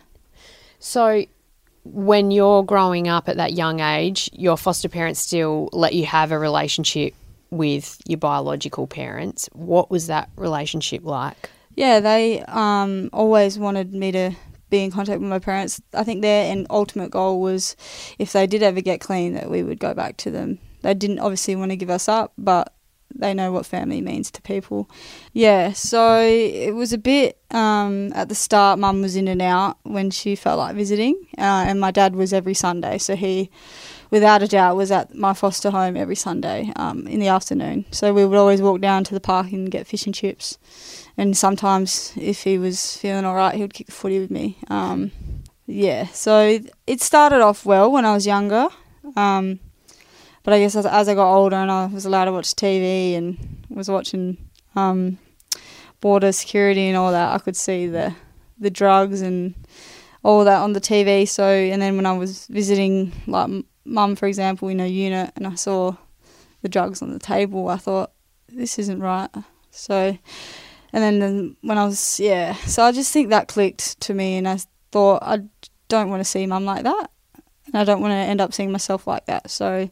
So, 0.79 1.25
when 1.83 2.31
you're 2.31 2.63
growing 2.63 3.07
up 3.07 3.27
at 3.27 3.37
that 3.37 3.53
young 3.53 3.79
age, 3.79 4.29
your 4.31 4.55
foster 4.55 4.87
parents 4.87 5.19
still 5.19 5.67
let 5.73 5.93
you 5.93 6.05
have 6.05 6.31
a 6.31 6.39
relationship 6.39 7.13
with 7.49 7.99
your 8.07 8.19
biological 8.19 8.87
parents. 8.87 9.49
What 9.53 9.91
was 9.91 10.07
that 10.07 10.29
relationship 10.37 11.03
like? 11.03 11.49
Yeah, 11.75 11.99
they 11.99 12.41
um, 12.43 13.09
always 13.13 13.57
wanted 13.57 13.93
me 13.93 14.11
to 14.11 14.31
be 14.69 14.83
in 14.83 14.91
contact 14.91 15.19
with 15.19 15.29
my 15.29 15.39
parents. 15.39 15.81
I 15.93 16.03
think 16.03 16.21
their 16.21 16.51
end 16.51 16.67
ultimate 16.69 17.11
goal 17.11 17.41
was 17.41 17.75
if 18.17 18.33
they 18.33 18.47
did 18.47 18.63
ever 18.63 18.81
get 18.81 19.01
clean, 19.01 19.33
that 19.33 19.49
we 19.49 19.63
would 19.63 19.79
go 19.79 19.93
back 19.93 20.17
to 20.17 20.31
them. 20.31 20.59
They 20.81 20.93
didn't 20.93 21.19
obviously 21.19 21.55
want 21.55 21.71
to 21.71 21.75
give 21.75 21.89
us 21.89 22.07
up, 22.07 22.33
but 22.37 22.73
they 23.13 23.33
know 23.33 23.51
what 23.51 23.65
family 23.65 24.01
means 24.01 24.31
to 24.31 24.41
people. 24.41 24.89
Yeah, 25.33 25.73
so 25.73 26.21
it 26.21 26.73
was 26.73 26.93
a 26.93 26.97
bit 26.97 27.39
um, 27.51 28.11
at 28.13 28.29
the 28.29 28.35
start. 28.35 28.79
Mum 28.79 29.01
was 29.01 29.15
in 29.15 29.27
and 29.27 29.41
out 29.41 29.77
when 29.83 30.09
she 30.11 30.35
felt 30.35 30.57
like 30.57 30.75
visiting, 30.75 31.15
uh, 31.37 31.65
and 31.67 31.79
my 31.79 31.91
dad 31.91 32.15
was 32.15 32.33
every 32.33 32.53
Sunday. 32.53 32.97
So 32.97 33.15
he, 33.15 33.49
without 34.09 34.41
a 34.41 34.47
doubt, 34.47 34.77
was 34.77 34.91
at 34.91 35.13
my 35.13 35.33
foster 35.33 35.69
home 35.69 35.97
every 35.97 36.15
Sunday 36.15 36.71
um, 36.75 37.05
in 37.07 37.19
the 37.19 37.27
afternoon. 37.27 37.85
So 37.91 38.13
we 38.13 38.25
would 38.25 38.37
always 38.37 38.61
walk 38.61 38.81
down 38.81 39.03
to 39.05 39.13
the 39.13 39.21
park 39.21 39.51
and 39.51 39.69
get 39.69 39.87
fish 39.87 40.05
and 40.05 40.15
chips. 40.15 40.57
And 41.21 41.37
sometimes, 41.37 42.13
if 42.17 42.41
he 42.45 42.57
was 42.57 42.97
feeling 42.97 43.25
all 43.25 43.35
right, 43.35 43.53
he 43.53 43.61
would 43.61 43.75
kick 43.75 43.85
the 43.85 43.91
footy 43.91 44.17
with 44.17 44.31
me. 44.31 44.57
Um, 44.69 45.11
yeah, 45.67 46.07
so 46.07 46.59
it 46.87 46.99
started 46.99 47.41
off 47.41 47.63
well 47.63 47.91
when 47.91 48.05
I 48.05 48.13
was 48.15 48.25
younger. 48.25 48.69
Um, 49.15 49.59
but 50.41 50.55
I 50.55 50.57
guess 50.57 50.75
as, 50.75 50.87
as 50.87 51.07
I 51.07 51.13
got 51.13 51.31
older 51.31 51.57
and 51.57 51.69
I 51.69 51.85
was 51.85 52.05
allowed 52.05 52.25
to 52.25 52.31
watch 52.31 52.55
TV 52.55 53.15
and 53.15 53.37
was 53.69 53.87
watching 53.87 54.35
um, 54.75 55.19
border 55.99 56.31
security 56.31 56.87
and 56.87 56.97
all 56.97 57.11
that, 57.11 57.35
I 57.35 57.37
could 57.37 57.55
see 57.55 57.85
the 57.85 58.15
the 58.57 58.71
drugs 58.71 59.21
and 59.21 59.53
all 60.23 60.43
that 60.43 60.63
on 60.63 60.73
the 60.73 60.81
TV. 60.81 61.29
So 61.29 61.45
and 61.45 61.79
then 61.79 61.97
when 61.97 62.07
I 62.07 62.17
was 62.17 62.47
visiting 62.47 63.11
like 63.27 63.63
mum, 63.85 64.15
for 64.15 64.25
example, 64.25 64.69
in 64.69 64.79
a 64.79 64.87
unit, 64.87 65.33
and 65.35 65.45
I 65.45 65.53
saw 65.53 65.97
the 66.63 66.69
drugs 66.69 67.03
on 67.03 67.13
the 67.13 67.19
table, 67.19 67.69
I 67.69 67.77
thought 67.77 68.11
this 68.49 68.79
isn't 68.79 69.01
right. 69.01 69.29
So 69.69 70.17
and 70.93 71.03
then, 71.03 71.19
then 71.19 71.55
when 71.61 71.77
I 71.77 71.85
was 71.85 72.19
yeah, 72.19 72.53
so 72.53 72.83
I 72.83 72.91
just 72.91 73.11
think 73.11 73.29
that 73.29 73.47
clicked 73.47 73.99
to 74.01 74.13
me, 74.13 74.37
and 74.37 74.47
I 74.47 74.59
thought 74.91 75.23
I 75.23 75.39
don't 75.87 76.09
want 76.09 76.21
to 76.21 76.25
see 76.25 76.45
mum 76.45 76.65
like 76.65 76.83
that, 76.83 77.11
and 77.67 77.75
I 77.75 77.83
don't 77.83 78.01
want 78.01 78.11
to 78.11 78.15
end 78.15 78.41
up 78.41 78.53
seeing 78.53 78.71
myself 78.71 79.07
like 79.07 79.25
that. 79.25 79.49
So 79.49 79.89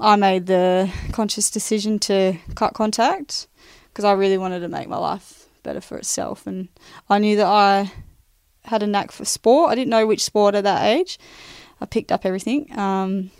I 0.00 0.16
made 0.16 0.46
the 0.46 0.90
conscious 1.12 1.50
decision 1.50 1.98
to 2.00 2.38
cut 2.54 2.74
contact 2.74 3.48
because 3.88 4.04
I 4.04 4.12
really 4.12 4.38
wanted 4.38 4.60
to 4.60 4.68
make 4.68 4.88
my 4.88 4.96
life 4.98 5.46
better 5.62 5.80
for 5.80 5.98
itself. 5.98 6.46
And 6.46 6.68
I 7.10 7.18
knew 7.18 7.36
that 7.36 7.46
I 7.46 7.92
had 8.64 8.82
a 8.82 8.86
knack 8.86 9.10
for 9.10 9.24
sport. 9.24 9.70
I 9.70 9.74
didn't 9.74 9.90
know 9.90 10.06
which 10.06 10.24
sport 10.24 10.54
at 10.54 10.64
that 10.64 10.86
age. 10.86 11.18
I 11.80 11.86
picked 11.86 12.12
up 12.12 12.24
everything. 12.24 12.76
Um, 12.78 13.30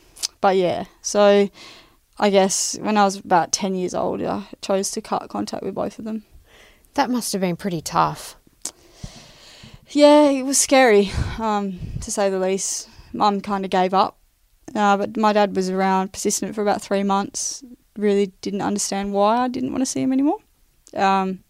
but 0.41 0.57
yeah, 0.57 0.85
so 1.01 1.49
I 2.19 2.31
guess 2.31 2.77
when 2.81 2.97
I 2.97 3.05
was 3.05 3.17
about 3.17 3.53
10 3.53 3.77
years 3.77 3.95
old, 3.95 4.23
I 4.23 4.47
chose 4.61 4.91
to 4.93 5.01
cut 5.01 5.29
contact 5.29 5.63
with 5.63 5.75
both 5.75 5.99
of 5.99 6.05
them. 6.05 6.25
That 6.99 7.11
must 7.11 7.33
have 7.33 7.41
been 7.41 7.55
pretty 7.55 7.81
tough. 7.81 8.35
Yeah, 9.91 10.31
it 10.31 10.43
was 10.43 10.59
scary, 10.59 11.13
um, 11.39 11.79
to 12.01 12.11
say 12.11 12.29
the 12.29 12.41
least. 12.41 12.89
Mum 13.13 13.41
kind 13.41 13.65
of 13.65 13.71
gave 13.71 13.95
up 13.95 14.19
Uh, 14.75 14.97
but 14.97 15.17
my 15.17 15.33
dad 15.33 15.55
was 15.55 15.71
around, 15.71 16.13
persistent 16.13 16.57
for 16.57 16.63
about 16.63 16.83
three 16.83 17.05
months. 17.05 17.63
Really 17.97 18.33
didn't 18.41 18.63
understand 18.63 19.13
why 19.13 19.37
I 19.45 19.47
didn't 19.47 19.71
want 19.71 19.83
to 19.83 19.87
see 19.87 20.03
him 20.03 20.13
anymore. 20.13 20.41
Um, 20.93 21.45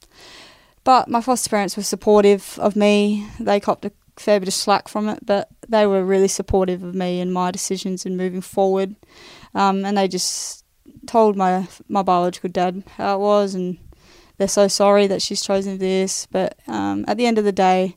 but 0.85 1.09
my 1.09 1.23
foster 1.23 1.49
parents 1.49 1.78
were 1.78 1.83
supportive 1.83 2.59
of 2.61 2.76
me. 2.76 3.26
They 3.40 3.59
copped 3.59 3.87
a 3.87 3.93
fair 4.19 4.40
bit 4.40 4.49
of 4.49 4.55
slack 4.55 4.87
from 4.87 5.09
it, 5.09 5.25
but 5.25 5.49
they 5.67 5.87
were 5.87 6.05
really 6.05 6.28
supportive 6.28 6.83
of 6.83 6.95
me 6.95 7.21
and 7.23 7.33
my 7.33 7.50
decisions 7.50 8.05
and 8.05 8.19
moving 8.19 8.43
forward. 8.43 8.97
Um, 9.55 9.87
and 9.87 9.97
they 9.97 10.09
just 10.09 10.67
told 11.07 11.37
my 11.37 11.67
my 11.88 12.02
biological 12.02 12.50
dad 12.50 12.85
how 12.99 13.17
it 13.17 13.21
was, 13.21 13.55
and 13.55 13.78
they're 14.38 14.49
so 14.49 14.68
sorry 14.68 15.07
that 15.09 15.21
she's 15.21 15.42
chosen 15.42 15.78
this. 15.78 16.26
But 16.26 16.59
um, 16.66 17.04
at 17.07 17.16
the 17.16 17.26
end 17.26 17.38
of 17.38 17.45
the 17.45 17.52
day, 17.52 17.97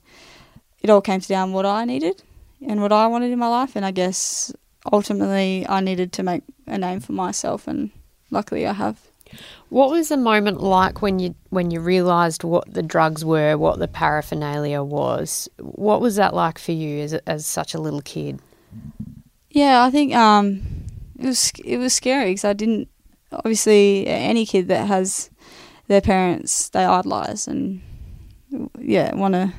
it 0.81 0.89
all 0.89 1.01
came 1.01 1.19
down 1.21 1.53
what 1.53 1.65
I 1.65 1.85
needed 1.85 2.21
and 2.67 2.81
what 2.81 2.91
I 2.91 3.07
wanted 3.07 3.31
in 3.31 3.39
my 3.39 3.47
life, 3.47 3.75
and 3.75 3.85
I 3.85 3.91
guess 3.91 4.51
ultimately 4.91 5.65
I 5.69 5.79
needed 5.79 6.11
to 6.13 6.23
make 6.23 6.43
a 6.67 6.77
name 6.77 6.99
for 6.99 7.13
myself, 7.13 7.67
and 7.67 7.91
luckily 8.29 8.67
I 8.67 8.73
have. 8.73 8.99
What 9.69 9.89
was 9.89 10.09
the 10.09 10.17
moment 10.17 10.61
like 10.61 11.01
when 11.01 11.19
you 11.19 11.35
when 11.49 11.71
you 11.71 11.79
realised 11.79 12.43
what 12.43 12.73
the 12.73 12.83
drugs 12.83 13.23
were, 13.23 13.57
what 13.57 13.79
the 13.79 13.87
paraphernalia 13.87 14.83
was? 14.83 15.47
What 15.57 16.01
was 16.01 16.17
that 16.17 16.33
like 16.33 16.59
for 16.59 16.73
you 16.73 16.99
as 16.99 17.13
as 17.13 17.45
such 17.45 17.73
a 17.73 17.79
little 17.79 18.01
kid? 18.01 18.39
Yeah, 19.49 19.83
I 19.83 19.89
think 19.89 20.13
um, 20.13 20.61
it 21.17 21.25
was 21.25 21.53
it 21.63 21.77
was 21.77 21.93
scary 21.93 22.31
because 22.31 22.45
I 22.45 22.53
didn't 22.53 22.89
obviously 23.31 24.05
any 24.07 24.45
kid 24.45 24.67
that 24.67 24.87
has 24.87 25.29
their 25.91 25.99
parents 25.99 26.69
they 26.69 26.85
idolize 26.85 27.49
and 27.49 27.81
yeah 28.79 29.13
want 29.13 29.33
to 29.33 29.53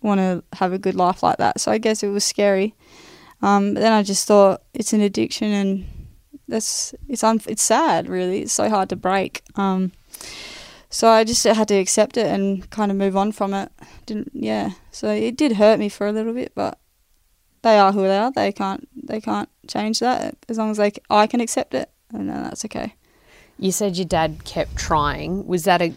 want 0.00 0.20
to 0.20 0.44
have 0.52 0.72
a 0.72 0.78
good 0.78 0.94
life 0.94 1.20
like 1.24 1.38
that. 1.38 1.60
So 1.60 1.72
I 1.72 1.78
guess 1.78 2.04
it 2.04 2.08
was 2.10 2.24
scary. 2.24 2.76
Um, 3.42 3.74
but 3.74 3.80
then 3.80 3.92
I 3.92 4.04
just 4.04 4.28
thought 4.28 4.62
it's 4.72 4.92
an 4.92 5.00
addiction 5.00 5.48
and 5.48 5.84
that's 6.46 6.94
it's 7.08 7.24
un- 7.24 7.40
it's 7.48 7.62
sad 7.64 8.08
really. 8.08 8.42
It's 8.42 8.52
so 8.52 8.68
hard 8.68 8.88
to 8.90 8.96
break. 8.96 9.42
Um, 9.56 9.90
so 10.90 11.08
I 11.08 11.24
just 11.24 11.42
had 11.42 11.66
to 11.68 11.74
accept 11.74 12.16
it 12.16 12.26
and 12.26 12.70
kind 12.70 12.92
of 12.92 12.96
move 12.96 13.16
on 13.16 13.32
from 13.32 13.52
it. 13.52 13.72
Didn't 14.06 14.30
yeah. 14.32 14.70
So 14.92 15.10
it 15.10 15.36
did 15.36 15.54
hurt 15.54 15.80
me 15.80 15.88
for 15.88 16.06
a 16.06 16.12
little 16.12 16.34
bit, 16.34 16.52
but 16.54 16.78
they 17.62 17.76
are 17.80 17.90
who 17.90 18.02
they 18.02 18.16
are. 18.16 18.30
They 18.30 18.52
can't 18.52 18.88
they 18.94 19.20
can't 19.20 19.48
change 19.66 19.98
that 19.98 20.36
as 20.48 20.56
long 20.56 20.70
as 20.70 20.76
they 20.76 20.90
c- 20.90 21.02
I 21.10 21.26
can 21.26 21.40
accept 21.40 21.74
it, 21.74 21.90
and 22.14 22.30
then 22.30 22.44
that's 22.44 22.64
okay. 22.66 22.94
You 23.58 23.72
said 23.72 23.96
your 23.96 24.06
dad 24.06 24.44
kept 24.44 24.76
trying. 24.76 25.46
Was 25.46 25.64
that 25.64 25.82
a 25.82 25.92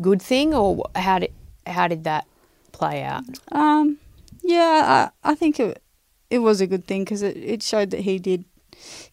good 0.00 0.20
thing, 0.20 0.54
or 0.54 0.84
how 0.96 1.20
did 1.20 1.32
how 1.66 1.88
did 1.88 2.04
that 2.04 2.26
play 2.72 3.02
out? 3.02 3.24
Um, 3.52 3.98
yeah, 4.42 5.10
I, 5.24 5.30
I 5.30 5.34
think 5.34 5.60
it 5.60 5.82
it 6.30 6.40
was 6.40 6.60
a 6.60 6.66
good 6.66 6.86
thing 6.86 7.04
because 7.04 7.22
it, 7.22 7.36
it 7.36 7.62
showed 7.62 7.90
that 7.90 8.00
he 8.00 8.18
did 8.18 8.44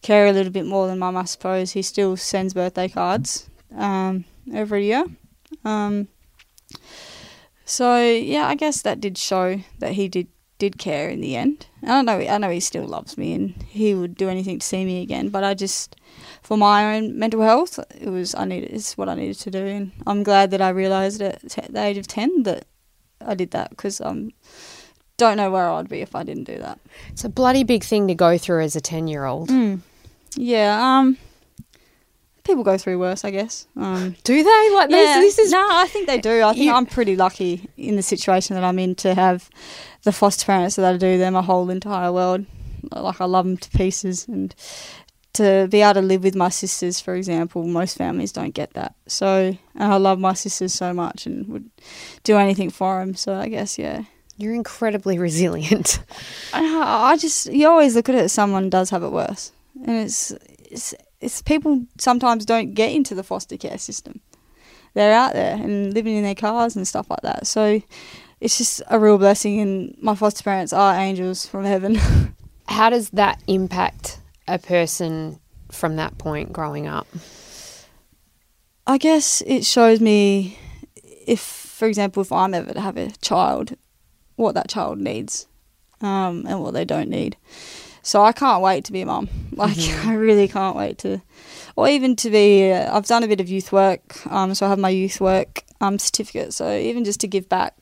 care 0.02 0.26
a 0.26 0.32
little 0.32 0.52
bit 0.52 0.66
more 0.66 0.86
than 0.86 0.98
mum. 0.98 1.16
I 1.16 1.24
suppose 1.24 1.72
he 1.72 1.82
still 1.82 2.16
sends 2.16 2.54
birthday 2.54 2.88
cards 2.88 3.48
um, 3.76 4.24
every 4.52 4.86
year. 4.86 5.04
Um, 5.64 6.08
so 7.64 8.02
yeah, 8.02 8.46
I 8.46 8.54
guess 8.54 8.82
that 8.82 9.00
did 9.00 9.16
show 9.16 9.60
that 9.78 9.92
he 9.92 10.08
did 10.08 10.28
did 10.58 10.78
care 10.78 11.08
in 11.08 11.20
the 11.20 11.36
end. 11.36 11.66
I 11.82 12.02
know 12.02 12.18
I 12.18 12.38
know 12.38 12.50
he 12.50 12.60
still 12.60 12.86
loves 12.86 13.16
me 13.16 13.34
and 13.34 13.62
he 13.68 13.94
would 13.94 14.16
do 14.16 14.28
anything 14.28 14.58
to 14.58 14.66
see 14.66 14.84
me 14.84 15.02
again. 15.02 15.28
But 15.28 15.44
I 15.44 15.54
just 15.54 15.96
for 16.42 16.56
my 16.56 16.96
own 16.96 17.18
mental 17.18 17.40
health, 17.42 17.78
it 18.00 18.08
was 18.08 18.34
I 18.34 18.44
needed 18.44 18.70
it's 18.72 18.96
what 18.98 19.08
I 19.08 19.14
needed 19.14 19.38
to 19.40 19.50
do, 19.50 19.64
and 19.66 19.92
I'm 20.06 20.22
glad 20.22 20.50
that 20.50 20.60
I 20.60 20.70
realised 20.70 21.22
at 21.22 21.48
t- 21.50 21.62
the 21.70 21.82
age 21.82 21.98
of 21.98 22.06
ten 22.06 22.42
that 22.42 22.64
I 23.24 23.34
did 23.34 23.50
that 23.52 23.70
because 23.70 24.00
um 24.00 24.32
don't 25.18 25.36
know 25.36 25.50
where 25.50 25.70
I'd 25.70 25.88
be 25.88 26.00
if 26.00 26.14
I 26.16 26.22
didn't 26.24 26.44
do 26.44 26.58
that. 26.58 26.80
It's 27.10 27.24
a 27.24 27.28
bloody 27.28 27.62
big 27.64 27.84
thing 27.84 28.08
to 28.08 28.14
go 28.14 28.38
through 28.38 28.62
as 28.62 28.74
a 28.76 28.80
ten 28.80 29.06
year 29.08 29.24
old. 29.24 29.50
Yeah, 30.34 30.98
um, 30.98 31.18
people 32.44 32.64
go 32.64 32.76
through 32.78 32.98
worse, 32.98 33.24
I 33.24 33.30
guess. 33.30 33.66
Um, 33.76 34.16
Do 34.24 34.42
they? 34.42 34.70
Like 34.74 34.90
yeah, 34.90 35.20
this, 35.20 35.36
this 35.36 35.46
is 35.46 35.52
no, 35.52 35.64
I 35.70 35.86
think 35.86 36.06
they 36.06 36.18
do. 36.18 36.42
I 36.42 36.52
think 36.54 36.64
You- 36.64 36.72
I'm 36.72 36.86
pretty 36.86 37.14
lucky 37.16 37.68
in 37.76 37.96
the 37.96 38.02
situation 38.02 38.54
that 38.54 38.64
I'm 38.64 38.78
in 38.78 38.94
to 38.96 39.14
have 39.14 39.48
the 40.02 40.12
foster 40.12 40.46
parents 40.46 40.76
that 40.76 40.84
I 40.94 40.96
do. 40.96 41.18
They're 41.18 41.30
my 41.30 41.42
whole 41.42 41.70
entire 41.70 42.10
world. 42.12 42.46
Like 42.90 43.20
I 43.20 43.26
love 43.26 43.44
them 43.44 43.58
to 43.58 43.70
pieces, 43.70 44.26
and 44.26 44.52
to 45.34 45.66
be 45.70 45.80
able 45.80 45.94
to 45.94 46.02
live 46.02 46.24
with 46.24 46.34
my 46.34 46.50
sisters, 46.50 47.00
for 47.00 47.14
example, 47.14 47.66
most 47.66 47.96
families 47.96 48.32
don't 48.32 48.54
get 48.54 48.74
that. 48.74 48.94
So, 49.06 49.56
and 49.74 49.92
I 49.92 49.96
love 49.96 50.18
my 50.18 50.34
sisters 50.34 50.74
so 50.74 50.92
much 50.92 51.26
and 51.26 51.46
would 51.48 51.70
do 52.22 52.36
anything 52.36 52.70
for 52.70 53.00
them. 53.00 53.14
So 53.14 53.34
I 53.34 53.48
guess 53.48 53.78
yeah. 53.78 54.04
you're 54.36 54.54
incredibly 54.54 55.18
resilient. 55.18 56.00
I 56.52 57.12
I 57.12 57.16
just 57.16 57.46
you 57.46 57.68
always 57.68 57.94
look 57.94 58.08
at 58.08 58.14
it 58.14 58.22
as 58.22 58.32
someone 58.32 58.68
does 58.68 58.90
have 58.90 59.02
it 59.02 59.10
worse, 59.10 59.52
and 59.86 59.96
it's 59.96 60.32
it's 60.70 60.94
it's 61.20 61.40
people 61.40 61.86
sometimes 61.98 62.44
don't 62.44 62.74
get 62.74 62.92
into 62.92 63.14
the 63.14 63.22
foster 63.22 63.56
care 63.56 63.78
system. 63.78 64.20
They're 64.94 65.14
out 65.14 65.32
there 65.32 65.54
and 65.54 65.94
living 65.94 66.16
in 66.16 66.24
their 66.24 66.34
cars 66.34 66.76
and 66.76 66.86
stuff 66.86 67.08
like 67.08 67.22
that. 67.22 67.46
So 67.46 67.80
it's 68.40 68.58
just 68.58 68.82
a 68.88 68.98
real 68.98 69.16
blessing, 69.16 69.60
and 69.60 69.96
my 70.02 70.14
foster 70.14 70.42
parents 70.42 70.74
are 70.74 70.94
angels 70.94 71.46
from 71.46 71.64
heaven. 71.64 71.96
How 72.68 72.90
does 72.90 73.08
that 73.10 73.42
impact 73.46 74.18
a 74.52 74.58
person 74.58 75.40
from 75.70 75.96
that 75.96 76.18
point 76.18 76.52
growing 76.52 76.86
up? 76.86 77.06
I 78.86 78.98
guess 78.98 79.42
it 79.46 79.64
shows 79.64 80.00
me 80.00 80.58
if, 81.26 81.40
for 81.40 81.86
example, 81.86 82.20
if 82.20 82.32
I'm 82.32 82.54
ever 82.54 82.72
to 82.74 82.80
have 82.80 82.96
a 82.96 83.10
child, 83.22 83.76
what 84.36 84.54
that 84.54 84.68
child 84.68 84.98
needs 84.98 85.46
um, 86.00 86.44
and 86.48 86.60
what 86.60 86.74
they 86.74 86.84
don't 86.84 87.08
need. 87.08 87.36
So 88.02 88.22
I 88.22 88.32
can't 88.32 88.62
wait 88.62 88.84
to 88.86 88.92
be 88.92 89.02
a 89.02 89.06
mum. 89.06 89.28
Like 89.54 89.78
I 90.06 90.14
really 90.14 90.48
can't 90.48 90.74
wait 90.74 90.96
to, 90.98 91.20
or 91.76 91.86
even 91.86 92.16
to 92.16 92.30
be. 92.30 92.72
Uh, 92.72 92.96
I've 92.96 93.06
done 93.06 93.22
a 93.22 93.28
bit 93.28 93.38
of 93.38 93.50
youth 93.50 93.70
work, 93.70 94.26
um, 94.26 94.54
so 94.54 94.64
I 94.64 94.70
have 94.70 94.78
my 94.78 94.88
youth 94.88 95.20
work 95.20 95.62
um, 95.80 95.98
certificate. 95.98 96.54
So 96.54 96.74
even 96.74 97.04
just 97.04 97.20
to 97.20 97.28
give 97.28 97.50
back 97.50 97.74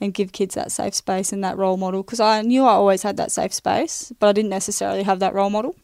and 0.00 0.14
give 0.14 0.30
kids 0.30 0.54
that 0.54 0.70
safe 0.70 0.94
space 0.94 1.32
and 1.32 1.42
that 1.42 1.58
role 1.58 1.76
model, 1.76 2.04
because 2.04 2.20
I 2.20 2.42
knew 2.42 2.64
I 2.64 2.72
always 2.72 3.02
had 3.02 3.16
that 3.16 3.32
safe 3.32 3.52
space, 3.52 4.12
but 4.20 4.28
I 4.28 4.32
didn't 4.32 4.50
necessarily 4.50 5.02
have 5.02 5.18
that 5.18 5.34
role 5.34 5.50
model. 5.50 5.74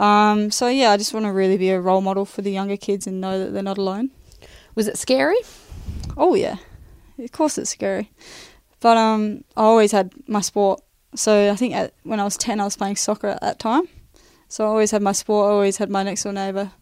Um, 0.00 0.50
so 0.50 0.66
yeah, 0.68 0.92
I 0.92 0.96
just 0.96 1.12
want 1.12 1.26
to 1.26 1.32
really 1.32 1.58
be 1.58 1.68
a 1.68 1.80
role 1.80 2.00
model 2.00 2.24
for 2.24 2.40
the 2.40 2.50
younger 2.50 2.78
kids 2.78 3.06
and 3.06 3.20
know 3.20 3.38
that 3.38 3.52
they're 3.52 3.62
not 3.62 3.76
alone. 3.76 4.10
Was 4.74 4.88
it 4.88 4.96
scary? 4.96 5.36
Oh 6.16 6.34
yeah, 6.34 6.56
of 7.18 7.32
course 7.32 7.58
it's 7.58 7.70
scary, 7.70 8.10
but 8.80 8.96
um, 8.96 9.44
I 9.56 9.62
always 9.62 9.92
had 9.92 10.12
my 10.26 10.40
sport. 10.40 10.80
So 11.14 11.52
I 11.52 11.56
think 11.56 11.74
at, 11.74 11.92
when 12.02 12.18
I 12.18 12.24
was 12.24 12.38
ten, 12.38 12.60
I 12.60 12.64
was 12.64 12.76
playing 12.76 12.96
soccer 12.96 13.28
at 13.28 13.42
that 13.42 13.58
time. 13.58 13.88
So 14.48 14.64
I 14.64 14.68
always 14.68 14.90
had 14.90 15.02
my 15.02 15.12
sport. 15.12 15.50
I 15.50 15.52
always 15.52 15.76
had 15.76 15.90
my 15.90 16.02
next 16.02 16.22
door 16.22 16.32
neighbour. 16.32 16.72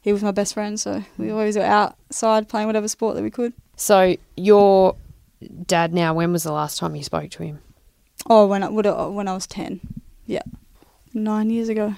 He 0.00 0.12
was 0.12 0.22
my 0.22 0.30
best 0.30 0.54
friend, 0.54 0.78
so 0.78 1.02
we 1.18 1.30
always 1.30 1.56
were 1.56 1.64
outside 1.64 2.48
playing 2.48 2.68
whatever 2.68 2.88
sport 2.88 3.16
that 3.16 3.22
we 3.22 3.30
could. 3.30 3.52
So 3.76 4.16
your 4.36 4.96
dad 5.66 5.92
now, 5.92 6.14
when 6.14 6.32
was 6.32 6.44
the 6.44 6.52
last 6.52 6.78
time 6.78 6.94
you 6.94 7.02
spoke 7.02 7.30
to 7.30 7.42
him? 7.42 7.58
Oh, 8.28 8.46
when 8.46 8.62
I 8.62 8.68
would 8.68 8.86
when 8.86 9.26
I 9.26 9.34
was 9.34 9.46
ten, 9.46 9.80
yeah, 10.26 10.42
nine 11.12 11.50
years 11.50 11.68
ago, 11.68 11.94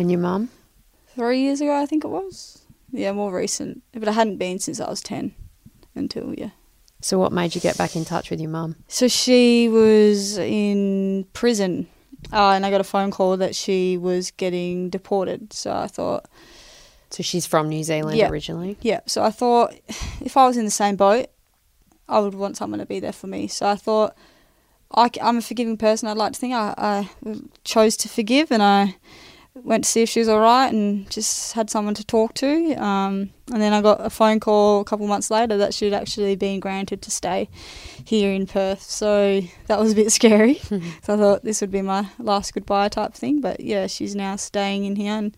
And 0.00 0.10
your 0.10 0.20
mum? 0.20 0.48
three 1.14 1.40
years 1.42 1.60
ago, 1.60 1.76
I 1.78 1.84
think 1.84 2.04
it 2.04 2.08
was. 2.08 2.62
Yeah, 2.90 3.12
more 3.12 3.30
recent, 3.34 3.82
but 3.92 4.08
I 4.08 4.12
hadn't 4.12 4.38
been 4.38 4.58
since 4.58 4.80
I 4.80 4.88
was 4.88 5.02
ten 5.02 5.34
until 5.94 6.32
yeah. 6.34 6.50
So 7.02 7.18
what 7.18 7.32
made 7.32 7.54
you 7.54 7.60
get 7.60 7.76
back 7.76 7.96
in 7.96 8.06
touch 8.06 8.30
with 8.30 8.40
your 8.40 8.48
mum? 8.50 8.76
So 8.88 9.08
she 9.08 9.68
was 9.68 10.38
in 10.38 11.26
prison, 11.34 11.86
uh, 12.32 12.50
and 12.52 12.64
I 12.64 12.70
got 12.70 12.80
a 12.80 12.84
phone 12.84 13.10
call 13.10 13.36
that 13.36 13.54
she 13.54 13.98
was 13.98 14.30
getting 14.30 14.88
deported. 14.88 15.52
So 15.52 15.70
I 15.70 15.86
thought, 15.86 16.24
So 17.10 17.22
she's 17.22 17.44
from 17.46 17.68
New 17.68 17.84
Zealand 17.84 18.16
Yeah. 18.16 18.30
originally. 18.30 18.78
yeah. 18.80 19.00
So 19.06 19.22
I 19.22 19.30
thought, 19.30 19.74
if 20.22 20.36
I 20.38 20.46
was 20.46 20.56
in 20.56 20.64
the 20.64 20.70
same 20.70 20.96
boat, 20.96 21.26
I 22.08 22.20
would 22.20 22.34
want 22.34 22.56
someone 22.56 22.80
to 22.80 22.86
be 22.86 23.00
there 23.00 23.12
for 23.12 23.26
me. 23.26 23.48
So 23.48 23.66
I 23.66 23.76
thought, 23.76 24.16
I, 24.94 25.10
am 25.20 25.36
a 25.38 25.42
forgiving 25.42 25.76
person. 25.76 26.08
I'd 26.08 26.16
like 26.16 26.32
to 26.32 26.38
think 26.40 26.54
I, 26.54 26.74
I 26.78 27.10
chose 27.64 27.96
to 27.98 28.08
forgive, 28.08 28.50
and 28.50 28.62
I 28.62 28.96
went 29.54 29.84
to 29.84 29.90
see 29.90 30.02
if 30.02 30.08
she 30.08 30.20
was 30.20 30.28
all 30.28 30.40
right, 30.40 30.72
and 30.72 31.10
just 31.10 31.52
had 31.52 31.70
someone 31.70 31.94
to 31.94 32.04
talk 32.04 32.34
to. 32.34 32.74
Um, 32.74 33.30
and 33.52 33.60
then 33.60 33.72
I 33.72 33.82
got 33.82 34.04
a 34.04 34.10
phone 34.10 34.40
call 34.40 34.80
a 34.80 34.84
couple 34.84 35.06
months 35.06 35.30
later 35.30 35.56
that 35.58 35.74
she'd 35.74 35.92
actually 35.92 36.36
been 36.36 36.60
granted 36.60 37.02
to 37.02 37.10
stay 37.10 37.48
here 38.04 38.32
in 38.32 38.46
Perth. 38.46 38.82
So 38.82 39.40
that 39.66 39.78
was 39.78 39.92
a 39.92 39.94
bit 39.94 40.12
scary. 40.18 40.54
so 41.02 41.14
I 41.14 41.16
thought 41.16 41.44
this 41.44 41.60
would 41.60 41.70
be 41.70 41.82
my 41.82 42.08
last 42.18 42.54
goodbye 42.54 42.88
type 42.88 43.14
thing. 43.14 43.40
But 43.40 43.60
yeah, 43.60 43.86
she's 43.86 44.14
now 44.14 44.36
staying 44.36 44.84
in 44.84 44.96
here, 44.96 45.14
and 45.14 45.36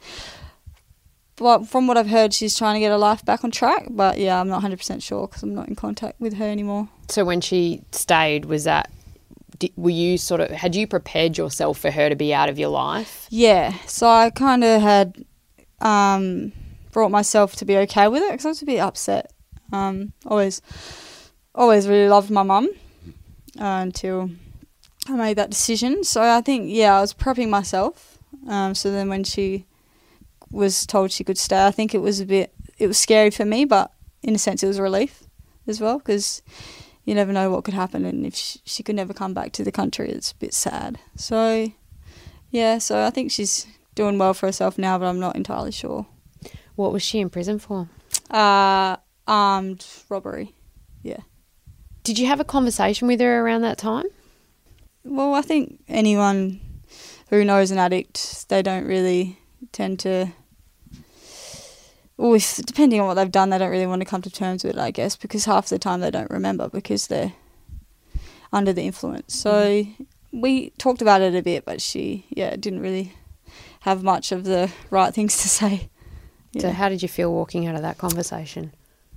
but 1.36 1.66
from 1.66 1.86
what 1.86 1.96
I've 1.96 2.10
heard, 2.10 2.34
she's 2.34 2.56
trying 2.56 2.74
to 2.74 2.80
get 2.80 2.90
her 2.90 2.98
life 2.98 3.24
back 3.24 3.42
on 3.44 3.50
track. 3.50 3.86
But 3.90 4.18
yeah, 4.18 4.40
I'm 4.40 4.48
not 4.48 4.62
100% 4.62 5.02
sure 5.02 5.26
because 5.26 5.42
I'm 5.42 5.54
not 5.54 5.68
in 5.68 5.74
contact 5.74 6.20
with 6.20 6.34
her 6.34 6.44
anymore. 6.44 6.88
So 7.08 7.24
when 7.24 7.40
she 7.40 7.82
stayed, 7.90 8.44
was 8.44 8.64
that 8.64 8.90
were 9.76 9.90
you 9.90 10.18
sort 10.18 10.40
of 10.40 10.50
had 10.50 10.74
you 10.74 10.86
prepared 10.86 11.38
yourself 11.38 11.78
for 11.78 11.90
her 11.90 12.08
to 12.08 12.16
be 12.16 12.32
out 12.34 12.48
of 12.48 12.58
your 12.58 12.68
life? 12.68 13.26
Yeah, 13.30 13.74
so 13.86 14.08
I 14.08 14.30
kind 14.30 14.64
of 14.64 14.80
had 14.80 15.24
um, 15.80 16.52
brought 16.92 17.10
myself 17.10 17.56
to 17.56 17.64
be 17.64 17.76
okay 17.78 18.08
with 18.08 18.22
it 18.22 18.30
because 18.30 18.46
I 18.46 18.48
was 18.48 18.62
a 18.62 18.66
bit 18.66 18.78
upset. 18.78 19.32
Um, 19.72 20.12
always, 20.26 20.60
always 21.54 21.88
really 21.88 22.08
loved 22.08 22.30
my 22.30 22.42
mum 22.42 22.68
uh, 23.58 23.80
until 23.82 24.30
I 25.08 25.12
made 25.12 25.38
that 25.38 25.50
decision. 25.50 26.04
So 26.04 26.22
I 26.22 26.40
think 26.40 26.66
yeah, 26.68 26.96
I 26.96 27.00
was 27.00 27.14
prepping 27.14 27.48
myself 27.48 28.18
Um, 28.48 28.74
so 28.74 28.90
then 28.90 29.08
when 29.08 29.24
she 29.24 29.66
was 30.50 30.86
told 30.86 31.10
she 31.10 31.24
could 31.24 31.38
stay, 31.38 31.66
I 31.66 31.70
think 31.70 31.94
it 31.94 31.98
was 31.98 32.20
a 32.20 32.26
bit, 32.26 32.52
it 32.78 32.86
was 32.86 32.98
scary 32.98 33.30
for 33.30 33.44
me, 33.44 33.64
but 33.64 33.92
in 34.22 34.34
a 34.34 34.38
sense 34.38 34.62
it 34.62 34.66
was 34.66 34.78
a 34.78 34.82
relief 34.82 35.24
as 35.66 35.80
well 35.80 35.98
because 35.98 36.42
you 37.04 37.14
never 37.14 37.32
know 37.32 37.50
what 37.50 37.64
could 37.64 37.74
happen, 37.74 38.04
and 38.04 38.24
if 38.24 38.34
she, 38.34 38.60
she 38.64 38.82
could 38.82 38.96
never 38.96 39.12
come 39.12 39.34
back 39.34 39.52
to 39.52 39.64
the 39.64 39.72
country, 39.72 40.10
it's 40.10 40.32
a 40.32 40.36
bit 40.36 40.54
sad. 40.54 40.98
So 41.16 41.72
yeah, 42.50 42.78
so 42.78 43.04
I 43.04 43.10
think 43.10 43.32
she's 43.32 43.66
doing 43.94 44.18
well 44.18 44.34
for 44.34 44.46
herself 44.46 44.78
now, 44.78 44.98
but 44.98 45.06
I'm 45.06 45.20
not 45.20 45.36
entirely 45.36 45.72
sure. 45.72 46.06
What 46.76 46.92
was 46.92 47.02
she 47.02 47.18
in 47.18 47.30
prison 47.30 47.58
for? 47.58 47.88
Uh, 48.30 48.96
armed 49.26 49.86
robbery. 50.08 50.54
Yeah. 51.02 51.20
Did 52.04 52.18
you 52.18 52.26
have 52.26 52.40
a 52.40 52.44
conversation 52.44 53.08
with 53.08 53.20
her 53.20 53.40
around 53.40 53.62
that 53.62 53.78
time? 53.78 54.06
Well, 55.04 55.34
I 55.34 55.42
think 55.42 55.82
anyone 55.88 56.60
who 57.30 57.44
knows 57.44 57.70
an 57.70 57.78
addict, 57.78 58.48
they 58.48 58.62
don't 58.62 58.86
really 58.86 59.38
tend 59.72 59.98
to. 60.00 60.32
Well, 62.16 62.34
if, 62.34 62.56
depending 62.56 63.00
on 63.00 63.06
what 63.06 63.14
they've 63.14 63.30
done, 63.30 63.50
they 63.50 63.58
don't 63.58 63.70
really 63.70 63.86
want 63.86 64.00
to 64.00 64.06
come 64.06 64.22
to 64.22 64.30
terms 64.30 64.64
with 64.64 64.76
it, 64.76 64.80
I 64.80 64.90
guess, 64.90 65.16
because 65.16 65.44
half 65.44 65.68
the 65.68 65.78
time 65.78 66.00
they 66.00 66.10
don't 66.10 66.30
remember 66.30 66.68
because 66.68 67.06
they're 67.06 67.32
under 68.52 68.72
the 68.72 68.82
influence. 68.82 69.34
So 69.34 69.84
we 70.30 70.70
talked 70.78 71.02
about 71.02 71.22
it 71.22 71.34
a 71.34 71.42
bit, 71.42 71.64
but 71.64 71.80
she, 71.80 72.26
yeah, 72.30 72.54
didn't 72.56 72.80
really 72.80 73.14
have 73.80 74.02
much 74.02 74.30
of 74.32 74.44
the 74.44 74.70
right 74.90 75.12
things 75.12 75.40
to 75.42 75.48
say. 75.48 75.88
So, 76.58 76.70
how 76.70 76.90
did 76.90 77.00
you 77.00 77.08
feel 77.08 77.32
walking 77.32 77.66
out 77.66 77.76
of 77.76 77.82
that 77.82 77.96
conversation? 77.96 78.72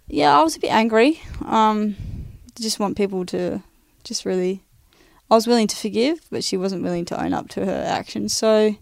Yeah, 0.07 0.39
I 0.39 0.41
was 0.41 0.55
a 0.55 0.59
bit 0.59 0.71
angry. 0.71 1.21
Um, 1.43 1.97
just 2.57 2.79
want 2.79 2.95
people 2.95 3.25
to 3.27 3.61
just 4.03 4.25
really. 4.25 4.61
I 5.29 5.33
was 5.33 5.47
willing 5.47 5.67
to 5.67 5.75
forgive, 5.75 6.21
but 6.29 6.43
she 6.43 6.55
wasn't 6.55 6.83
willing 6.83 7.03
to 7.05 7.21
own 7.21 7.33
up 7.33 7.49
to 7.49 7.65
her 7.65 7.83
actions. 7.85 8.33
So 8.33 8.77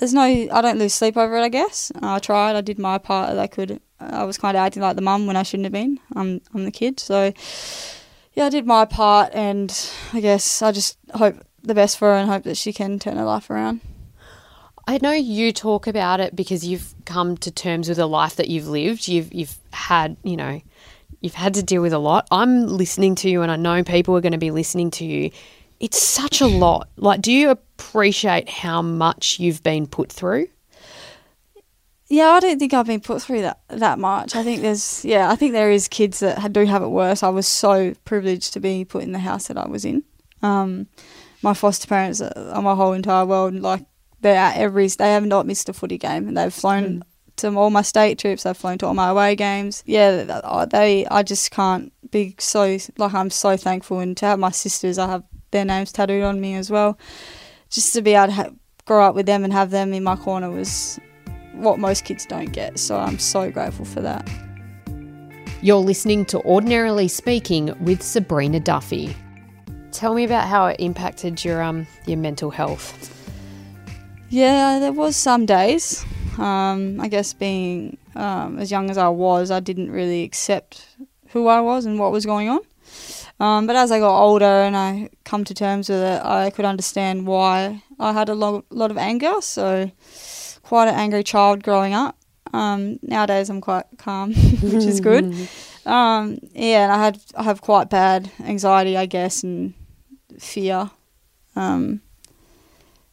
there's 0.00 0.14
no. 0.14 0.22
I 0.22 0.62
don't 0.62 0.78
lose 0.78 0.94
sleep 0.94 1.18
over 1.18 1.36
it. 1.36 1.42
I 1.42 1.50
guess 1.50 1.92
I 2.00 2.18
tried. 2.18 2.56
I 2.56 2.62
did 2.62 2.78
my 2.78 2.96
part 2.96 3.34
that 3.34 3.38
I 3.38 3.46
could. 3.46 3.80
I 4.00 4.24
was 4.24 4.38
kind 4.38 4.56
of 4.56 4.62
acting 4.62 4.82
like 4.82 4.96
the 4.96 5.02
mum 5.02 5.26
when 5.26 5.36
I 5.36 5.42
shouldn't 5.42 5.66
have 5.66 5.74
been. 5.74 6.00
I'm 6.16 6.40
I'm 6.54 6.64
the 6.64 6.70
kid. 6.70 6.98
So 6.98 7.34
yeah, 8.32 8.46
I 8.46 8.48
did 8.48 8.66
my 8.66 8.86
part, 8.86 9.30
and 9.34 9.70
I 10.14 10.20
guess 10.20 10.62
I 10.62 10.72
just 10.72 10.96
hope 11.14 11.36
the 11.62 11.74
best 11.74 11.98
for 11.98 12.08
her 12.08 12.14
and 12.14 12.30
hope 12.30 12.44
that 12.44 12.56
she 12.56 12.72
can 12.72 12.98
turn 12.98 13.18
her 13.18 13.24
life 13.24 13.50
around. 13.50 13.82
I 14.86 14.98
know 15.02 15.12
you 15.12 15.52
talk 15.52 15.86
about 15.86 16.18
it 16.18 16.34
because 16.34 16.66
you've 16.66 16.94
come 17.04 17.36
to 17.36 17.50
terms 17.50 17.90
with 17.90 17.98
a 17.98 18.06
life 18.06 18.36
that 18.36 18.48
you've 18.48 18.68
lived. 18.68 19.06
You've 19.06 19.32
you've 19.34 19.58
had, 19.70 20.16
you 20.24 20.36
know, 20.38 20.62
you've 21.20 21.34
had 21.34 21.52
to 21.54 21.62
deal 21.62 21.82
with 21.82 21.92
a 21.92 21.98
lot. 21.98 22.26
I'm 22.30 22.66
listening 22.66 23.16
to 23.16 23.28
you 23.28 23.42
and 23.42 23.52
I 23.52 23.56
know 23.56 23.84
people 23.84 24.16
are 24.16 24.22
going 24.22 24.32
to 24.32 24.38
be 24.38 24.50
listening 24.50 24.90
to 24.92 25.04
you. 25.04 25.30
It's 25.80 26.00
such 26.00 26.40
a 26.40 26.46
lot. 26.46 26.88
Like 26.96 27.20
do 27.20 27.32
you 27.32 27.50
appreciate 27.50 28.48
how 28.48 28.82
much 28.82 29.40
you've 29.40 29.62
been 29.62 29.86
put 29.86 30.12
through? 30.12 30.48
Yeah, 32.10 32.30
I 32.30 32.40
don't 32.40 32.58
think 32.58 32.74
I've 32.74 32.86
been 32.86 33.00
put 33.00 33.22
through 33.22 33.42
that 33.42 33.60
that 33.68 33.98
much. 33.98 34.34
I 34.34 34.42
think 34.42 34.62
there's 34.62 35.04
yeah, 35.04 35.30
I 35.30 35.36
think 35.36 35.52
there 35.52 35.70
is 35.70 35.86
kids 35.86 36.18
that 36.20 36.52
do 36.52 36.64
have 36.64 36.82
it 36.82 36.88
worse. 36.88 37.22
I 37.22 37.28
was 37.28 37.46
so 37.46 37.94
privileged 38.04 38.52
to 38.54 38.60
be 38.60 38.84
put 38.84 39.04
in 39.04 39.12
the 39.12 39.20
house 39.20 39.46
that 39.46 39.56
I 39.56 39.68
was 39.68 39.84
in. 39.84 40.02
Um, 40.42 40.88
my 41.42 41.54
foster 41.54 41.86
parents 41.86 42.20
uh, 42.20 42.52
are 42.52 42.62
my 42.62 42.74
whole 42.74 42.92
entire 42.92 43.24
world. 43.24 43.54
Like 43.54 43.86
they're 44.20 44.36
at 44.36 44.56
every 44.56 44.88
they 44.88 45.12
have 45.12 45.24
not 45.24 45.46
missed 45.46 45.68
a 45.68 45.72
footy 45.72 45.98
game, 45.98 46.26
and 46.26 46.36
they've 46.36 46.52
flown 46.52 47.04
to 47.36 47.56
all 47.56 47.70
my 47.70 47.82
state 47.82 48.18
trips. 48.18 48.42
They've 48.42 48.56
flown 48.56 48.78
to 48.78 48.86
all 48.86 48.94
my 48.94 49.10
away 49.10 49.36
games. 49.36 49.84
Yeah, 49.86 50.24
th- 50.24 50.42
th- 50.42 50.68
they 50.70 51.06
I 51.06 51.22
just 51.22 51.52
can't 51.52 51.92
be 52.10 52.34
so 52.38 52.76
like 52.98 53.14
I'm 53.14 53.30
so 53.30 53.56
thankful, 53.56 54.00
and 54.00 54.16
to 54.16 54.26
have 54.26 54.38
my 54.40 54.50
sisters, 54.50 54.98
I 54.98 55.06
have 55.08 55.22
their 55.50 55.64
names 55.64 55.92
tattooed 55.92 56.22
on 56.22 56.40
me 56.40 56.54
as 56.54 56.70
well. 56.70 56.98
Just 57.70 57.92
to 57.94 58.02
be 58.02 58.14
able 58.14 58.26
to 58.26 58.32
ha- 58.32 58.50
grow 58.84 59.04
up 59.04 59.14
with 59.14 59.26
them 59.26 59.44
and 59.44 59.52
have 59.52 59.70
them 59.70 59.92
in 59.92 60.02
my 60.02 60.16
corner 60.16 60.50
was 60.50 60.98
what 61.54 61.78
most 61.78 62.04
kids 62.04 62.26
don't 62.26 62.52
get. 62.52 62.78
So 62.78 62.98
I'm 62.98 63.18
so 63.18 63.50
grateful 63.50 63.84
for 63.84 64.00
that. 64.00 64.28
You're 65.62 65.76
listening 65.76 66.24
to 66.26 66.40
Ordinarily 66.42 67.06
Speaking 67.06 67.74
with 67.84 68.02
Sabrina 68.02 68.60
Duffy. 68.60 69.14
Tell 69.92 70.14
me 70.14 70.24
about 70.24 70.48
how 70.48 70.66
it 70.66 70.76
impacted 70.80 71.44
your 71.44 71.62
um 71.62 71.86
your 72.06 72.16
mental 72.16 72.50
health. 72.50 73.16
Yeah, 74.30 74.78
there 74.78 74.92
was 74.92 75.16
some 75.16 75.44
days. 75.44 76.04
Um, 76.38 77.00
I 77.00 77.08
guess 77.08 77.34
being 77.34 77.98
um, 78.14 78.58
as 78.58 78.70
young 78.70 78.88
as 78.88 78.96
I 78.96 79.08
was, 79.08 79.50
I 79.50 79.60
didn't 79.60 79.90
really 79.90 80.22
accept 80.22 80.86
who 81.28 81.48
I 81.48 81.60
was 81.60 81.84
and 81.84 81.98
what 81.98 82.12
was 82.12 82.24
going 82.24 82.48
on. 82.48 82.60
Um, 83.40 83.66
but 83.66 83.74
as 83.74 83.90
I 83.90 83.98
got 83.98 84.22
older 84.22 84.44
and 84.44 84.76
I 84.76 85.08
come 85.24 85.44
to 85.44 85.54
terms 85.54 85.88
with 85.88 86.02
it, 86.02 86.22
I 86.22 86.50
could 86.50 86.66
understand 86.66 87.26
why 87.26 87.82
I 87.98 88.12
had 88.12 88.28
a 88.28 88.34
lot, 88.34 88.66
lot 88.70 88.90
of 88.90 88.98
anger. 88.98 89.40
So, 89.40 89.90
quite 90.62 90.88
an 90.88 90.94
angry 90.94 91.24
child 91.24 91.62
growing 91.62 91.94
up. 91.94 92.16
Um, 92.52 92.98
nowadays, 93.02 93.48
I'm 93.48 93.60
quite 93.60 93.86
calm, 93.98 94.34
which 94.62 94.84
is 94.84 95.00
good. 95.00 95.34
Um, 95.86 96.38
yeah, 96.52 96.84
and 96.84 96.92
I 96.92 97.02
had 97.02 97.18
I 97.34 97.42
have 97.42 97.62
quite 97.62 97.88
bad 97.88 98.30
anxiety, 98.44 98.98
I 98.98 99.06
guess, 99.06 99.42
and 99.42 99.72
fear. 100.38 100.90
Um, 101.56 102.02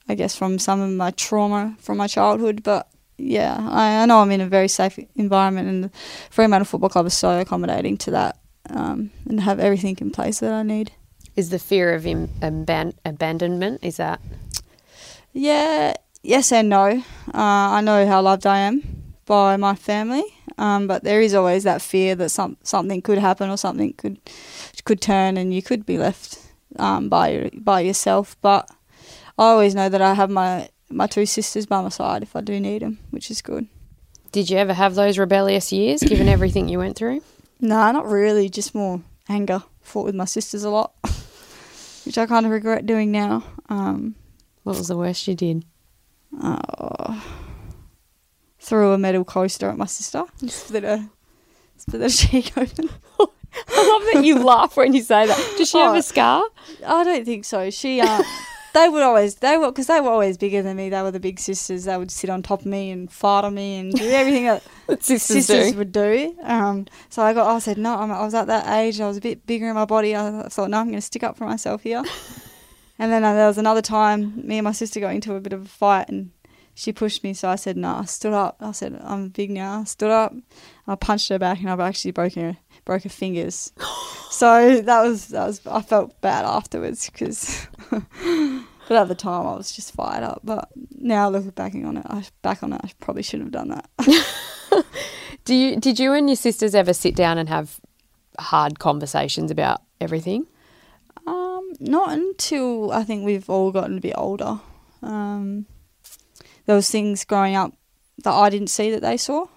I 0.10 0.16
guess 0.16 0.36
from 0.36 0.60
some 0.60 0.82
of 0.82 0.90
my 0.92 1.12
trauma 1.12 1.78
from 1.80 1.98
my 1.98 2.08
childhood, 2.08 2.64
but 2.64 2.90
yeah, 3.18 3.56
I, 3.58 4.04
I 4.04 4.06
know 4.06 4.20
I'm 4.20 4.32
in 4.32 4.42
a 4.42 4.48
very 4.48 4.68
safe 4.68 5.00
environment, 5.16 5.70
and 5.70 5.84
the 5.86 5.92
Fremantle 6.30 6.66
Football 6.66 6.90
Club 6.90 7.06
is 7.06 7.18
so 7.18 7.40
accommodating 7.40 7.96
to 8.00 8.12
that, 8.12 8.38
um, 8.70 9.12
and 9.28 9.42
have 9.42 9.60
everything 9.60 9.98
in 10.00 10.12
place 10.12 10.40
that 10.40 10.52
I 10.52 10.64
need. 10.64 10.92
Is 11.36 11.50
the 11.50 11.60
fear 11.60 11.94
of 11.94 12.06
Im- 12.08 12.30
aban- 12.42 12.96
abandonment 13.06 13.80
is 13.84 13.98
that 13.98 14.20
Yeah, 15.34 15.94
yes 16.24 16.52
and 16.52 16.70
no. 16.70 17.04
Uh, 17.28 17.78
I 17.78 17.82
know 17.82 18.08
how 18.08 18.22
loved 18.22 18.48
I 18.48 18.60
am 18.60 18.82
by 19.26 19.56
my 19.58 19.76
family, 19.76 20.24
um, 20.58 20.88
but 20.88 21.04
there 21.04 21.22
is 21.22 21.34
always 21.36 21.64
that 21.64 21.82
fear 21.82 22.16
that 22.16 22.30
some 22.30 22.58
something 22.64 23.02
could 23.02 23.20
happen 23.20 23.50
or 23.50 23.58
something 23.58 23.94
could 23.94 24.20
could 24.84 25.02
turn 25.02 25.38
and 25.38 25.54
you 25.54 25.62
could 25.62 25.86
be 25.86 25.98
left 25.98 26.40
um, 26.80 27.10
by 27.10 27.52
by 27.54 27.82
yourself. 27.82 28.36
But 28.42 28.70
I 29.38 29.44
always 29.44 29.76
know 29.76 29.90
that 29.90 30.02
I 30.02 30.16
have 30.16 30.30
my 30.32 30.70
my 30.90 31.06
two 31.06 31.26
sisters 31.26 31.66
by 31.66 31.82
my 31.82 31.90
side 31.90 32.24
if 32.24 32.36
I 32.36 32.42
do 32.42 32.60
need 32.60 32.82
them, 32.82 32.98
which 33.12 33.30
is 33.30 33.42
good. 33.42 33.68
Did 34.32 34.50
you 34.50 34.58
ever 34.58 34.74
have 34.74 34.96
those 34.96 35.18
rebellious 35.18 35.72
years 35.72 36.02
given 36.02 36.28
everything 36.28 36.68
you 36.68 36.80
went 36.80 36.96
through? 36.96 37.22
Nah, 37.60 37.92
not 37.92 38.06
really. 38.08 38.50
Just 38.50 38.76
more 38.76 39.02
anger. 39.30 39.64
Fought 39.82 40.06
with 40.06 40.16
my 40.16 40.26
sisters 40.26 40.64
a 40.64 40.70
lot, 40.70 40.94
which 42.06 42.18
I 42.18 42.26
kind 42.26 42.46
of 42.46 42.52
regret 42.52 42.86
doing 42.86 43.12
now. 43.12 43.44
Um, 43.70 44.16
What 44.64 44.78
was 44.78 44.88
the 44.90 44.98
worst 44.98 45.28
you 45.28 45.36
did? 45.36 45.64
Oh, 46.44 47.24
threw 48.60 48.92
a 48.92 48.98
metal 48.98 49.24
coaster 49.24 49.70
at 49.70 49.78
my 49.78 49.86
sister. 49.86 50.24
Split 50.48 50.84
her, 50.84 51.10
split 51.78 52.02
her 52.02 52.10
cheek 52.22 52.52
open. 52.58 52.90
I 53.20 53.90
love 53.90 54.14
that 54.14 54.26
you 54.26 54.44
laugh 54.44 54.76
when 54.76 54.94
you 54.94 55.02
say 55.02 55.26
that. 55.26 55.54
Does 55.58 55.70
she 55.70 55.78
have 55.80 55.96
Oh. 55.96 55.98
a 56.00 56.04
scar? 56.04 56.44
I 56.86 57.04
don't 57.06 57.24
think 57.26 57.46
so. 57.46 57.70
She, 57.70 58.02
um, 58.02 58.24
they 58.78 58.90
would 58.90 59.02
always, 59.02 59.36
they 59.36 59.58
were, 59.58 59.72
because 59.72 59.88
they 59.88 60.00
were 60.00 60.10
always 60.10 60.38
bigger 60.38 60.62
than 60.62 60.78
me. 60.78 60.90
They 60.90 61.02
were 61.02 61.12
the 61.12 61.20
big 61.20 61.40
sisters. 61.40 61.86
They 61.86 61.98
would 61.98 62.12
sit 62.12 62.30
on 62.30 62.44
top 62.44 62.62
of 62.62 62.66
me 62.66 62.92
and 62.92 63.12
fart 63.12 63.44
on 63.44 63.56
me 63.56 63.78
and 63.78 63.94
do 63.94 64.08
everything 64.10 64.46
that 64.88 65.04
Sisters, 65.04 65.24
sisters 65.24 65.72
do. 65.72 65.78
would 65.78 65.92
do. 65.92 66.36
Um, 66.44 66.86
so 67.10 67.22
I 67.24 67.34
got, 67.34 67.48
I 67.48 67.60
said, 67.60 67.78
no, 67.78 67.96
I'm, 67.96 68.12
I 68.12 68.24
was 68.24 68.34
at 68.34 68.48
that 68.48 68.68
age. 68.78 69.02
I 69.02 69.08
was 69.08 69.18
a 69.18 69.22
bit 69.22 69.46
bigger 69.46 69.68
in 69.68 69.76
my 69.76 69.86
body. 69.86 70.16
I 70.16 70.48
thought, 70.50 70.70
no, 70.70 70.78
I'm 70.78 70.88
going 70.88 70.98
to 70.98 71.02
stick 71.02 71.24
up 71.24 71.38
for 71.38 71.46
myself 71.46 71.84
here. 71.84 72.04
and 73.00 73.12
then 73.12 73.24
uh, 73.24 73.34
there 73.34 73.48
was 73.48 73.58
another 73.58 73.82
time, 73.82 74.46
me 74.48 74.58
and 74.60 74.66
my 74.66 74.72
sister 74.72 75.00
got 75.00 75.16
into 75.16 75.34
a 75.34 75.40
bit 75.40 75.54
of 75.54 75.64
a 75.64 75.70
fight, 75.70 76.10
and 76.10 76.32
she 76.76 76.94
pushed 76.94 77.24
me. 77.24 77.34
So 77.34 77.50
I 77.50 77.56
said, 77.56 77.78
no, 77.78 77.96
I 77.96 78.06
stood 78.06 78.34
up. 78.34 78.58
I 78.60 78.72
said, 78.72 79.00
I'm 79.04 79.30
big 79.30 79.50
now. 79.50 79.82
I 79.82 79.84
stood 79.86 80.12
up. 80.12 80.34
I 80.88 80.96
punched 80.96 81.30
her 81.30 81.40
back, 81.40 81.60
and 81.60 81.70
I've 81.70 81.80
actually 81.80 82.12
broken 82.12 82.44
her, 82.44 82.58
broke 82.88 83.04
her 83.04 83.10
fingers. 83.10 83.72
so 84.32 84.82
that 84.82 85.02
was 85.04 85.28
that 85.28 85.46
was. 85.46 85.62
I 85.68 85.82
felt 85.82 86.20
bad 86.22 86.46
afterwards 86.46 87.10
because. 87.10 87.68
But 88.88 88.96
at 88.96 89.08
the 89.10 89.16
time, 89.16 89.46
I 89.46 89.56
was 89.56 89.72
just 89.72 89.94
fired 89.94 90.24
up. 90.24 90.42
But 90.44 90.70
now 90.98 91.30
looking 91.30 91.50
back 91.50 91.76
on 91.76 91.98
it, 91.98 92.06
I 92.10 92.24
back 92.42 92.64
on 92.64 92.72
it, 92.72 92.82
I 92.84 92.90
probably 93.00 93.22
shouldn't 93.22 93.54
have 93.54 93.68
done 93.68 93.82
that. 94.00 94.86
Do 95.46 95.56
you 95.56 95.76
did 95.78 96.00
you 96.00 96.14
and 96.14 96.30
your 96.30 96.36
sisters 96.38 96.74
ever 96.74 96.94
sit 96.94 97.16
down 97.16 97.38
and 97.38 97.50
have 97.50 97.80
hard 98.40 98.80
conversations 98.80 99.52
about 99.52 99.82
everything? 100.00 100.48
Um, 101.26 101.74
not 101.80 102.14
until 102.14 102.92
I 102.92 103.04
think 103.04 103.26
we've 103.26 103.50
all 103.50 103.72
gotten 103.72 103.98
a 103.98 104.02
bit 104.02 104.16
older. 104.18 104.60
Um, 105.02 105.66
there 106.66 106.76
was 106.76 106.90
things 106.90 107.26
growing 107.26 107.56
up 107.56 107.74
that 108.24 108.32
I 108.34 108.50
didn't 108.50 108.70
see 108.70 108.90
that 108.92 109.02
they 109.02 109.18
saw. 109.18 109.48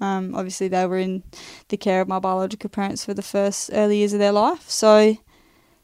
Um, 0.00 0.34
obviously, 0.34 0.68
they 0.68 0.86
were 0.86 0.98
in 0.98 1.22
the 1.68 1.76
care 1.76 2.00
of 2.00 2.08
my 2.08 2.18
biological 2.18 2.70
parents 2.70 3.04
for 3.04 3.14
the 3.14 3.22
first 3.22 3.70
early 3.72 3.98
years 3.98 4.12
of 4.12 4.18
their 4.18 4.32
life. 4.32 4.68
So, 4.68 5.16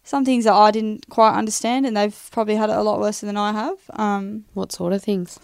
some 0.03 0.25
things 0.25 0.44
that 0.44 0.55
I 0.55 0.70
didn't 0.70 1.09
quite 1.09 1.37
understand, 1.37 1.87
and 1.87 1.96
they've 1.96 2.29
probably 2.33 2.57
had 2.57 2.70
it 2.70 2.77
a 2.77 2.83
lot 2.83 3.01
worse 3.01 3.20
than 3.20 3.37
I 3.37 3.53
have. 3.53 3.79
Um, 3.90 4.44
What 4.55 4.73
sort 4.73 4.92
of 4.92 5.03
things? 5.03 5.38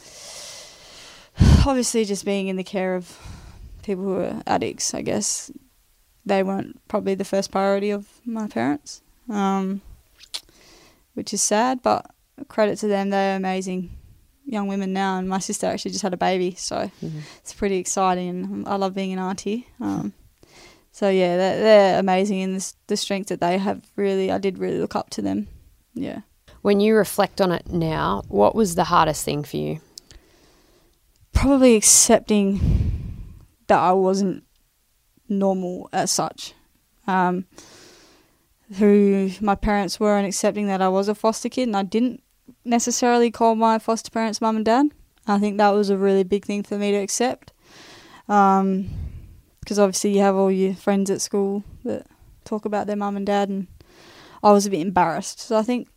obviously, 1.67 2.05
just 2.05 2.25
being 2.25 2.49
in 2.49 2.57
the 2.57 2.65
care 2.65 2.97
of 2.97 3.19
people 3.83 4.05
who 4.05 4.17
are 4.17 4.43
addicts, 4.47 4.95
I 4.95 5.03
guess 5.03 5.51
they 6.25 6.43
weren't 6.43 6.81
probably 6.89 7.15
the 7.15 7.25
first 7.25 7.51
priority 7.53 7.91
of 7.91 8.09
my 8.25 8.49
parents, 8.49 9.03
um, 9.31 9.81
which 11.15 11.33
is 11.33 11.43
sad. 11.43 11.83
But 11.83 12.11
credit 12.49 12.79
to 12.79 12.89
them, 12.89 13.11
they're 13.11 13.37
amazing. 13.37 13.96
Young 14.47 14.69
women 14.69 14.93
now, 14.93 15.19
and 15.19 15.29
my 15.29 15.39
sister 15.39 15.67
actually 15.67 15.91
just 15.91 16.03
had 16.03 16.15
a 16.15 16.17
baby, 16.17 16.55
so 16.57 16.91
it's 17.39 17.53
pretty 17.53 17.77
exciting, 17.77 18.29
and 18.29 18.69
I 18.69 18.77
love 18.77 18.95
being 18.95 19.13
an 19.13 19.19
auntie. 19.19 19.67
Um, 19.81 20.15
so 20.93 21.11
yeah, 21.11 21.37
they're, 21.37 21.61
they're 21.61 22.01
amazing, 22.01 22.43
and 22.43 22.57
this, 22.57 22.75
the 22.87 22.97
strength 22.97 23.29
that 23.29 23.41
they 23.41 23.59
have 23.59 23.83
really, 23.97 24.33
I 24.33 24.39
did 24.39 24.59
really 24.59 24.79
look 24.79 24.97
up 24.97 25.11
to 25.11 25.23
them. 25.23 25.49
Yeah. 25.95 26.21
When 26.63 26.81
you 26.81 26.97
reflect 26.97 27.41
on 27.41 27.53
it 27.53 27.69
now, 27.69 28.23
what 28.29 28.55
was 28.55 28.75
the 28.75 28.85
hardest 28.85 29.25
thing 29.25 29.45
for 29.45 29.57
you? 29.57 29.81
probably 31.37 31.77
accepting 31.77 32.59
that 33.67 33.79
I 33.79 33.93
wasn't 33.93 34.43
normal 35.29 35.89
as 35.93 36.11
such. 36.11 36.55
Um, 37.07 37.47
who 38.79 39.31
my 39.41 39.55
parents 39.55 40.01
were 40.01 40.17
and 40.17 40.27
accepting 40.27 40.67
that 40.67 40.83
I 40.83 40.89
was 40.89 41.09
a 41.09 41.15
foster 41.15 41.49
kid 41.49 41.69
and 41.69 41.77
I 41.77 41.85
didn't 41.85 42.23
necessarily 42.67 43.31
call 43.31 43.55
my 43.55 43.79
foster 43.79 44.11
parents 44.11 44.41
mum 44.41 44.57
and 44.57 44.65
dad. 44.65 44.87
I 45.27 45.39
think 45.39 45.59
that 45.59 45.71
was 45.71 45.91
a 45.91 45.97
really 45.97 46.25
big 46.25 46.45
thing 46.45 46.63
for 46.63 46.79
me 46.79 46.93
to 46.93 46.99
accept. 46.99 47.53
Because 48.27 49.79
obviously 49.79 50.15
you 50.15 50.21
have 50.21 50.37
all 50.37 50.51
your 50.51 50.75
friends 50.75 51.11
at 51.11 51.21
school 51.21 51.65
that 51.85 52.07
talk 52.45 52.65
about 52.65 52.87
their 52.87 52.97
mum 52.97 53.17
and 53.17 53.27
dad, 53.27 53.49
and 53.49 53.67
I 54.43 54.53
was 54.53 54.67
a 54.67 54.71
bit 54.71 54.81
embarrassed. 54.81 55.41
So 55.41 55.57
I 55.57 55.63
think 55.63 55.89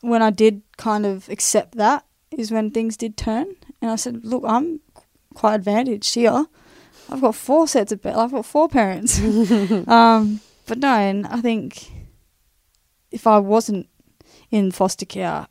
when 0.00 0.22
I 0.22 0.30
did 0.30 0.62
kind 0.76 1.06
of 1.06 1.28
accept 1.28 1.76
that 1.76 2.04
is 2.30 2.50
when 2.50 2.70
things 2.70 2.96
did 2.96 3.16
turn. 3.16 3.54
And 3.80 3.90
I 3.90 3.96
said, 3.96 4.24
look, 4.24 4.42
I'm 4.46 4.80
quite 5.34 5.54
advantaged 5.54 6.14
here. 6.14 6.46
I've 7.08 7.20
got 7.20 7.34
four 7.34 7.68
sets 7.68 7.92
of, 7.92 8.04
I've 8.04 8.32
got 8.32 8.46
four 8.46 8.68
parents. 8.68 9.18
um, 9.88 10.40
but 10.66 10.78
no, 10.78 10.88
and 10.88 11.26
I 11.26 11.40
think 11.40 11.90
if 13.10 13.26
I 13.26 13.38
wasn't 13.38 13.88
in 14.50 14.72
foster 14.72 15.06
care, 15.06 15.46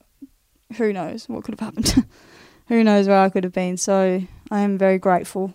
who 0.78 0.92
knows 0.94 1.28
what 1.30 1.44
could 1.44 1.60
have 1.60 1.68
happened? 1.68 2.06
who 2.68 2.84
knows 2.84 3.08
where 3.08 3.20
I 3.20 3.30
could 3.30 3.44
have 3.44 3.54
been? 3.54 3.78
So 3.78 4.22
I 4.52 4.60
am 4.62 4.78
very 4.78 4.98
grateful 4.98 5.54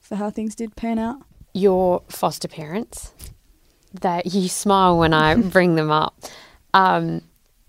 for 0.00 0.16
how 0.16 0.30
things 0.30 0.54
did 0.54 0.76
pan 0.76 0.98
out. 0.98 1.20
Your 1.52 2.02
foster 2.08 2.48
parents, 2.48 3.12
that 4.00 4.26
you 4.26 4.48
smile 4.62 4.98
when 4.98 5.12
I 5.12 5.34
bring 5.36 5.74
them 5.74 5.90
up. 5.90 6.14
Um, 6.74 7.22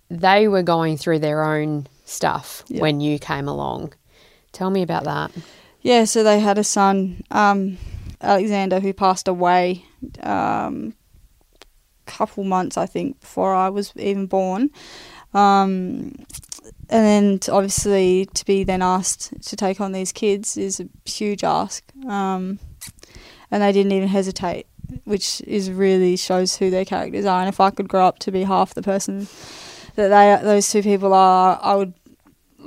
they 0.10 0.48
were 0.48 0.64
going 0.64 0.98
through 0.98 1.20
their 1.20 1.44
own 1.44 1.88
stuff 2.06 2.64
Yeah. 2.68 2.82
when 2.82 3.02
you 3.02 3.20
came 3.20 3.48
along. 3.48 3.94
Tell 4.54 4.70
me 4.70 4.82
about 4.82 5.04
that. 5.04 5.32
Yeah, 5.82 6.06
so 6.06 6.24
they 6.24 6.40
had 6.40 6.58
a 6.58 6.64
son, 6.64 7.24
um, 7.32 7.78
Alexander, 8.22 8.80
who 8.80 8.94
passed 8.94 9.28
away 9.28 9.86
um, 10.22 10.94
couple 12.06 12.44
months, 12.44 12.78
I 12.78 12.86
think, 12.86 13.20
before 13.20 13.54
I 13.54 13.70
was 13.70 13.94
even 13.98 14.26
born. 14.28 14.70
Um, 15.34 16.16
and 16.90 17.06
then 17.06 17.40
obviously 17.52 18.28
to 18.34 18.46
be 18.46 18.64
then 18.64 18.82
asked 18.82 19.34
to 19.42 19.56
take 19.56 19.82
on 19.82 19.92
these 19.92 20.12
kids 20.12 20.58
is 20.58 20.80
a 20.80 20.88
huge 21.10 21.44
ask. 21.44 21.84
Um, 22.08 22.60
and 23.52 23.64
they 23.64 23.72
didn't 23.72 23.92
even 23.92 24.08
hesitate, 24.10 24.68
which 25.06 25.42
is 25.42 25.72
really 25.72 26.18
shows 26.18 26.58
who 26.58 26.70
their 26.70 26.86
characters 26.86 27.26
are. 27.26 27.40
And 27.40 27.50
if 27.50 27.60
I 27.60 27.70
could 27.70 27.88
grow 27.88 28.06
up 28.06 28.20
to 28.20 28.32
be 28.32 28.44
half 28.44 28.74
the 28.74 28.82
person 28.82 29.28
that 29.96 30.10
they 30.10 30.46
those 30.46 30.70
two 30.70 30.84
people 30.84 31.14
are, 31.14 31.60
I 31.62 31.76
would 31.76 31.94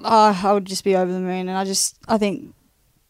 uh, 0.03 0.41
I 0.43 0.53
would 0.53 0.65
just 0.65 0.85
be 0.85 0.97
over 0.97 1.13
the 1.13 1.21
moon. 1.21 1.49
And 1.49 1.57
I 1.57 1.65
just 1.65 1.99
I 2.09 2.19
think 2.19 2.55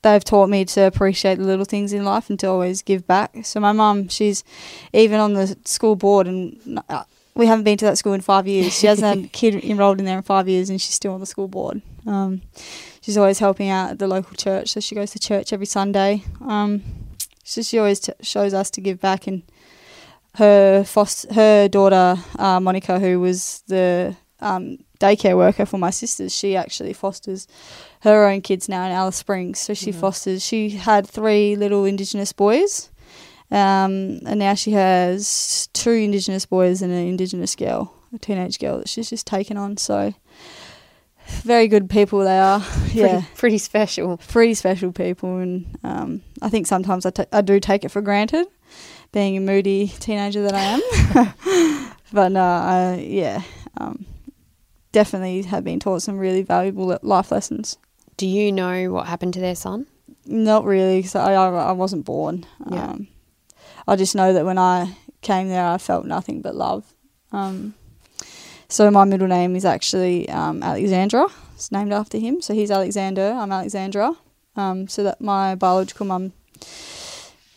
they've 0.02 0.24
taught 0.24 0.48
me 0.48 0.64
to 0.64 0.82
appreciate 0.82 1.36
the 1.36 1.44
little 1.44 1.64
things 1.64 1.92
in 1.92 2.04
life 2.04 2.30
and 2.30 2.38
to 2.40 2.48
always 2.48 2.82
give 2.82 3.06
back. 3.06 3.44
So 3.44 3.60
my 3.60 3.72
mum, 3.72 4.08
she's 4.08 4.44
even 4.92 5.20
on 5.20 5.34
the 5.34 5.56
school 5.64 5.96
board, 5.96 6.26
and 6.26 6.80
uh, 6.88 7.04
we 7.40 7.46
haven't 7.46 7.64
been 7.64 7.78
to 7.78 7.86
that 7.86 7.96
school 7.96 8.12
in 8.12 8.20
five 8.20 8.46
years. 8.46 8.78
She 8.78 8.86
hasn't 8.86 9.06
had 9.06 9.24
a 9.24 9.28
kid 9.32 9.64
enrolled 9.64 9.98
in 9.98 10.04
there 10.04 10.18
in 10.18 10.22
five 10.22 10.46
years, 10.46 10.68
and 10.68 10.78
she's 10.78 10.92
still 10.92 11.14
on 11.14 11.20
the 11.20 11.26
school 11.26 11.48
board. 11.48 11.80
Um, 12.06 12.42
she's 13.00 13.16
always 13.16 13.38
helping 13.38 13.70
out 13.70 13.92
at 13.92 13.98
the 13.98 14.06
local 14.06 14.36
church, 14.36 14.68
so 14.68 14.80
she 14.80 14.94
goes 14.94 15.10
to 15.12 15.18
church 15.18 15.50
every 15.50 15.64
Sunday. 15.64 16.22
Um, 16.42 16.82
so 17.42 17.62
she 17.62 17.78
always 17.78 18.00
t- 18.00 18.12
shows 18.20 18.52
us 18.52 18.70
to 18.72 18.82
give 18.82 19.00
back, 19.00 19.26
and 19.26 19.42
her 20.34 20.84
foster, 20.84 21.32
her 21.32 21.68
daughter 21.68 22.16
uh, 22.38 22.60
Monica, 22.60 23.00
who 23.00 23.18
was 23.18 23.64
the 23.68 24.14
um, 24.40 24.76
daycare 25.00 25.36
worker 25.36 25.64
for 25.64 25.78
my 25.78 25.90
sisters, 25.90 26.36
she 26.36 26.56
actually 26.56 26.92
fosters 26.92 27.48
her 28.02 28.26
own 28.26 28.42
kids 28.42 28.68
now 28.68 28.84
in 28.84 28.92
Alice 28.92 29.16
Springs. 29.16 29.58
So 29.58 29.72
she 29.72 29.92
fosters. 29.92 30.44
She 30.44 30.70
had 30.70 31.06
three 31.06 31.56
little 31.56 31.86
Indigenous 31.86 32.34
boys, 32.34 32.90
um, 33.50 34.20
and 34.26 34.38
now 34.38 34.54
she 34.54 34.72
has 34.72 35.68
two 35.72 35.90
Indigenous 35.90 36.46
boys 36.46 36.82
and 36.82 36.92
an 36.92 37.06
Indigenous 37.06 37.56
girl, 37.56 37.94
a 38.14 38.18
teenage 38.18 38.58
girl 38.58 38.78
that 38.78 38.88
she's 38.88 39.10
just 39.10 39.26
taken 39.26 39.56
on. 39.56 39.76
So 39.76 40.14
very 41.42 41.68
good 41.68 41.88
people 41.88 42.20
they 42.20 42.38
are. 42.38 42.62
Yeah 42.92 43.20
Pretty, 43.20 43.26
pretty 43.36 43.58
special. 43.58 44.16
pretty 44.16 44.54
special 44.54 44.92
people, 44.92 45.38
and 45.38 45.66
um, 45.84 46.22
I 46.42 46.48
think 46.48 46.66
sometimes 46.66 47.06
I 47.06 47.12
I 47.32 47.40
do 47.40 47.60
take 47.60 47.84
it 47.84 47.90
for 47.90 48.00
granted, 48.00 48.46
being 49.12 49.36
a 49.36 49.40
moody 49.40 49.88
teenager 50.00 50.42
that 50.42 50.54
I 50.54 50.62
am. 50.62 51.92
but 52.12 52.32
no, 52.32 52.42
I, 52.44 53.04
yeah, 53.06 53.42
um, 53.78 54.06
definitely 54.92 55.42
have 55.42 55.64
been 55.64 55.78
taught 55.80 56.02
some 56.02 56.18
really 56.18 56.42
valuable 56.42 56.98
life 57.02 57.30
lessons. 57.30 57.78
Do 58.16 58.26
you 58.26 58.52
know 58.52 58.90
what 58.92 59.06
happened 59.06 59.34
to 59.34 59.40
their 59.40 59.54
son? 59.54 59.86
Not 60.26 60.64
really, 60.64 60.98
because 60.98 61.14
I, 61.14 61.32
I 61.32 61.48
I 61.48 61.72
wasn't 61.72 62.04
born. 62.04 62.44
Yeah. 62.70 62.84
Um, 62.90 63.08
I 63.86 63.96
just 63.96 64.14
know 64.14 64.32
that 64.32 64.44
when 64.44 64.58
I 64.58 64.96
came 65.22 65.48
there, 65.48 65.66
I 65.66 65.78
felt 65.78 66.04
nothing 66.06 66.42
but 66.42 66.54
love. 66.54 66.84
Um, 67.32 67.74
so 68.68 68.90
my 68.90 69.04
middle 69.04 69.28
name 69.28 69.56
is 69.56 69.64
actually 69.64 70.28
um, 70.28 70.62
Alexandra. 70.62 71.26
It's 71.54 71.72
named 71.72 71.92
after 71.92 72.18
him. 72.18 72.40
So 72.40 72.54
he's 72.54 72.70
Alexander. 72.70 73.32
I'm 73.32 73.52
Alexandra. 73.52 74.14
Um, 74.56 74.88
so 74.88 75.02
that 75.04 75.20
my 75.20 75.54
biological 75.54 76.06
mum 76.06 76.32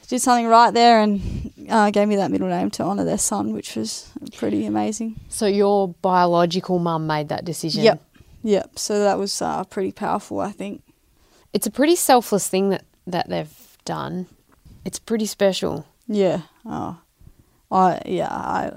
did 0.07 0.21
something 0.21 0.47
right 0.47 0.71
there 0.73 0.99
and 0.99 1.51
uh, 1.69 1.89
gave 1.89 2.07
me 2.07 2.15
that 2.17 2.31
middle 2.31 2.47
name 2.47 2.69
to 2.71 2.83
honour 2.83 3.03
their 3.03 3.17
son, 3.17 3.53
which 3.53 3.75
was 3.75 4.11
pretty 4.35 4.65
amazing. 4.65 5.19
So 5.29 5.45
your 5.47 5.89
biological 6.01 6.79
mum 6.79 7.07
made 7.07 7.29
that 7.29 7.45
decision. 7.45 7.83
Yep. 7.83 8.03
Yep. 8.43 8.79
So 8.79 8.99
that 8.99 9.17
was 9.17 9.41
uh, 9.41 9.63
pretty 9.63 9.91
powerful, 9.91 10.39
I 10.39 10.51
think. 10.51 10.83
It's 11.53 11.67
a 11.67 11.71
pretty 11.71 11.95
selfless 11.95 12.47
thing 12.47 12.69
that, 12.69 12.83
that 13.07 13.29
they've 13.29 13.77
done. 13.85 14.27
It's 14.85 14.99
pretty 14.99 15.25
special. 15.25 15.85
Yeah. 16.07 16.41
Oh. 16.65 16.97
I 17.71 18.01
yeah, 18.05 18.29
I 18.29 18.71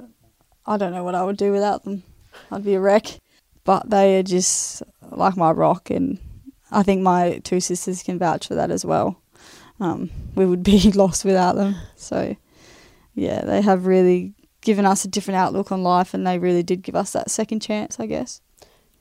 I 0.65 0.77
don't 0.77 0.93
know 0.93 1.05
what 1.05 1.15
I 1.15 1.23
would 1.23 1.37
do 1.37 1.53
without 1.53 1.85
them. 1.85 2.03
I'd 2.51 2.65
be 2.65 2.75
a 2.75 2.81
wreck. 2.81 3.21
But 3.65 3.91
they 3.91 4.19
are 4.19 4.23
just 4.23 4.83
like 5.11 5.37
my 5.37 5.51
rock 5.51 5.91
and 5.91 6.19
I 6.71 6.85
think 6.85 7.03
my 7.03 7.41
two 7.43 7.61
sisters 7.61 8.03
can 8.03 8.19
vouch 8.19 8.47
for 8.47 8.55
that 8.55 8.71
as 8.71 8.85
well. 8.85 9.21
Um, 9.81 10.11
we 10.37 10.47
would 10.47 10.63
be 10.63 10.93
lost 10.95 11.25
without 11.25 11.57
them. 11.57 11.75
So 11.97 12.37
yeah, 13.15 13.45
they 13.45 13.63
have 13.63 13.87
really 13.87 14.35
given 14.61 14.87
us 14.87 15.05
a 15.05 15.09
different 15.09 15.39
outlook 15.39 15.73
on 15.73 15.83
life 15.83 16.15
and 16.15 16.27
they 16.27 16.39
really 16.39 16.63
did 16.63 16.83
give 16.83 16.95
us 16.95 17.13
that 17.13 17.31
second 17.31 17.61
chance, 17.61 17.99
I 17.99 18.07
guess. 18.07 18.41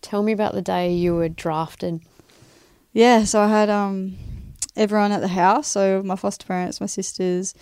Tell 0.02 0.24
me 0.24 0.32
about 0.32 0.54
the 0.54 0.62
day 0.62 0.92
you 0.94 1.16
were 1.16 1.30
drafted. 1.30 2.02
Yeah, 2.92 3.24
so 3.24 3.42
I 3.42 3.50
had 3.50 3.70
um 3.70 4.18
everyone 4.76 5.12
at 5.12 5.22
the 5.22 5.28
house, 5.28 5.68
so 5.68 6.02
my 6.04 6.16
foster 6.16 6.46
parents, 6.46 6.82
my 6.82 6.88
sisters, 6.88 7.54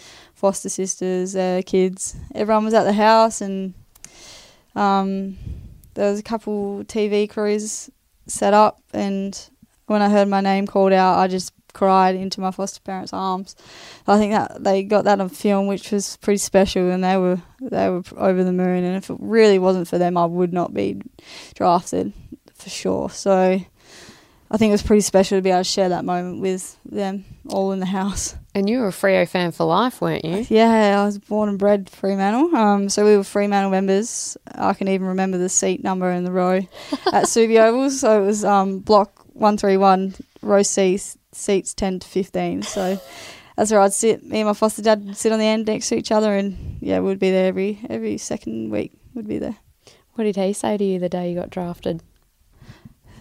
foster 0.43 0.67
sisters, 0.67 1.37
uh, 1.37 1.61
kids, 1.65 2.17
everyone 2.35 2.65
was 2.65 2.73
at 2.73 2.83
the 2.83 2.91
house, 2.91 3.39
and 3.39 3.73
um, 4.75 5.37
there 5.93 6.11
was 6.11 6.19
a 6.19 6.23
couple 6.23 6.83
TV 6.83 7.29
crews 7.29 7.89
set 8.27 8.53
up, 8.53 8.77
and 8.93 9.49
when 9.85 10.01
I 10.01 10.09
heard 10.09 10.27
my 10.27 10.41
name 10.41 10.67
called 10.67 10.91
out, 10.91 11.17
I 11.17 11.29
just 11.29 11.53
cried 11.71 12.15
into 12.15 12.41
my 12.41 12.51
foster 12.51 12.81
parents' 12.81 13.13
arms. 13.13 13.55
I 14.05 14.17
think 14.17 14.33
that 14.33 14.61
they 14.61 14.83
got 14.83 15.05
that 15.05 15.21
on 15.21 15.29
film, 15.29 15.67
which 15.67 15.93
was 15.93 16.17
pretty 16.17 16.39
special, 16.39 16.91
and 16.91 17.01
they 17.01 17.15
were 17.15 17.41
they 17.61 17.87
were 17.87 18.03
over 18.17 18.43
the 18.43 18.51
moon. 18.51 18.83
And 18.83 18.97
if 18.97 19.09
it 19.09 19.15
really 19.21 19.59
wasn't 19.59 19.87
for 19.87 19.97
them, 19.97 20.17
I 20.17 20.25
would 20.25 20.51
not 20.51 20.73
be 20.73 21.01
drafted 21.55 22.11
for 22.53 22.69
sure. 22.69 23.09
So. 23.09 23.61
I 24.53 24.57
think 24.57 24.69
it 24.69 24.73
was 24.73 24.83
pretty 24.83 25.01
special 25.01 25.39
to 25.39 25.41
be 25.41 25.49
able 25.49 25.61
to 25.61 25.63
share 25.63 25.89
that 25.89 26.05
moment 26.05 26.39
with 26.39 26.77
them 26.85 27.25
all 27.49 27.71
in 27.71 27.79
the 27.79 27.87
house. 27.87 28.35
And 28.53 28.69
you 28.69 28.81
were 28.81 28.89
a 28.89 28.91
Freo 28.91 29.27
fan 29.27 29.51
for 29.51 29.65
life, 29.65 29.99
weren't 29.99 30.23
you? 30.23 30.45
Yeah, 30.47 31.01
I 31.01 31.05
was 31.05 31.17
born 31.17 31.49
and 31.49 31.57
bred 31.57 31.89
Fremantle. 31.89 32.55
Um, 32.55 32.87
so 32.87 33.03
we 33.03 33.17
were 33.17 33.23
Fremantle 33.23 33.71
members. 33.71 34.37
I 34.53 34.75
can 34.75 34.89
even 34.89 35.07
remember 35.07 35.39
the 35.39 35.49
seat 35.49 35.83
number 35.83 36.11
in 36.11 36.23
the 36.23 36.31
row 36.31 36.57
at 37.11 37.25
Subi 37.25 37.59
Oval. 37.59 37.89
So 37.89 38.21
it 38.21 38.25
was 38.27 38.45
um, 38.45 38.77
block 38.77 39.25
131, 39.33 40.13
row 40.43 40.61
C, 40.61 40.99
seats 41.31 41.73
10 41.73 42.01
to 42.01 42.07
15. 42.07 42.61
So 42.61 43.01
that's 43.57 43.71
where 43.71 43.79
I'd 43.79 43.93
sit. 43.93 44.23
Me 44.23 44.41
and 44.41 44.47
my 44.47 44.53
foster 44.53 44.83
dad 44.83 45.03
would 45.03 45.17
sit 45.17 45.31
on 45.31 45.39
the 45.39 45.45
end 45.45 45.65
next 45.65 45.89
to 45.89 45.95
each 45.95 46.11
other, 46.11 46.35
and 46.35 46.77
yeah, 46.79 46.99
we'd 46.99 47.17
be 47.17 47.31
there 47.31 47.47
every 47.47 47.79
every 47.89 48.19
second 48.19 48.69
week. 48.69 48.93
We'd 49.15 49.27
be 49.27 49.39
there. 49.39 49.57
What 50.13 50.25
did 50.25 50.35
he 50.35 50.53
say 50.53 50.77
to 50.77 50.83
you 50.83 50.99
the 50.99 51.09
day 51.09 51.29
you 51.31 51.35
got 51.35 51.49
drafted? 51.49 52.03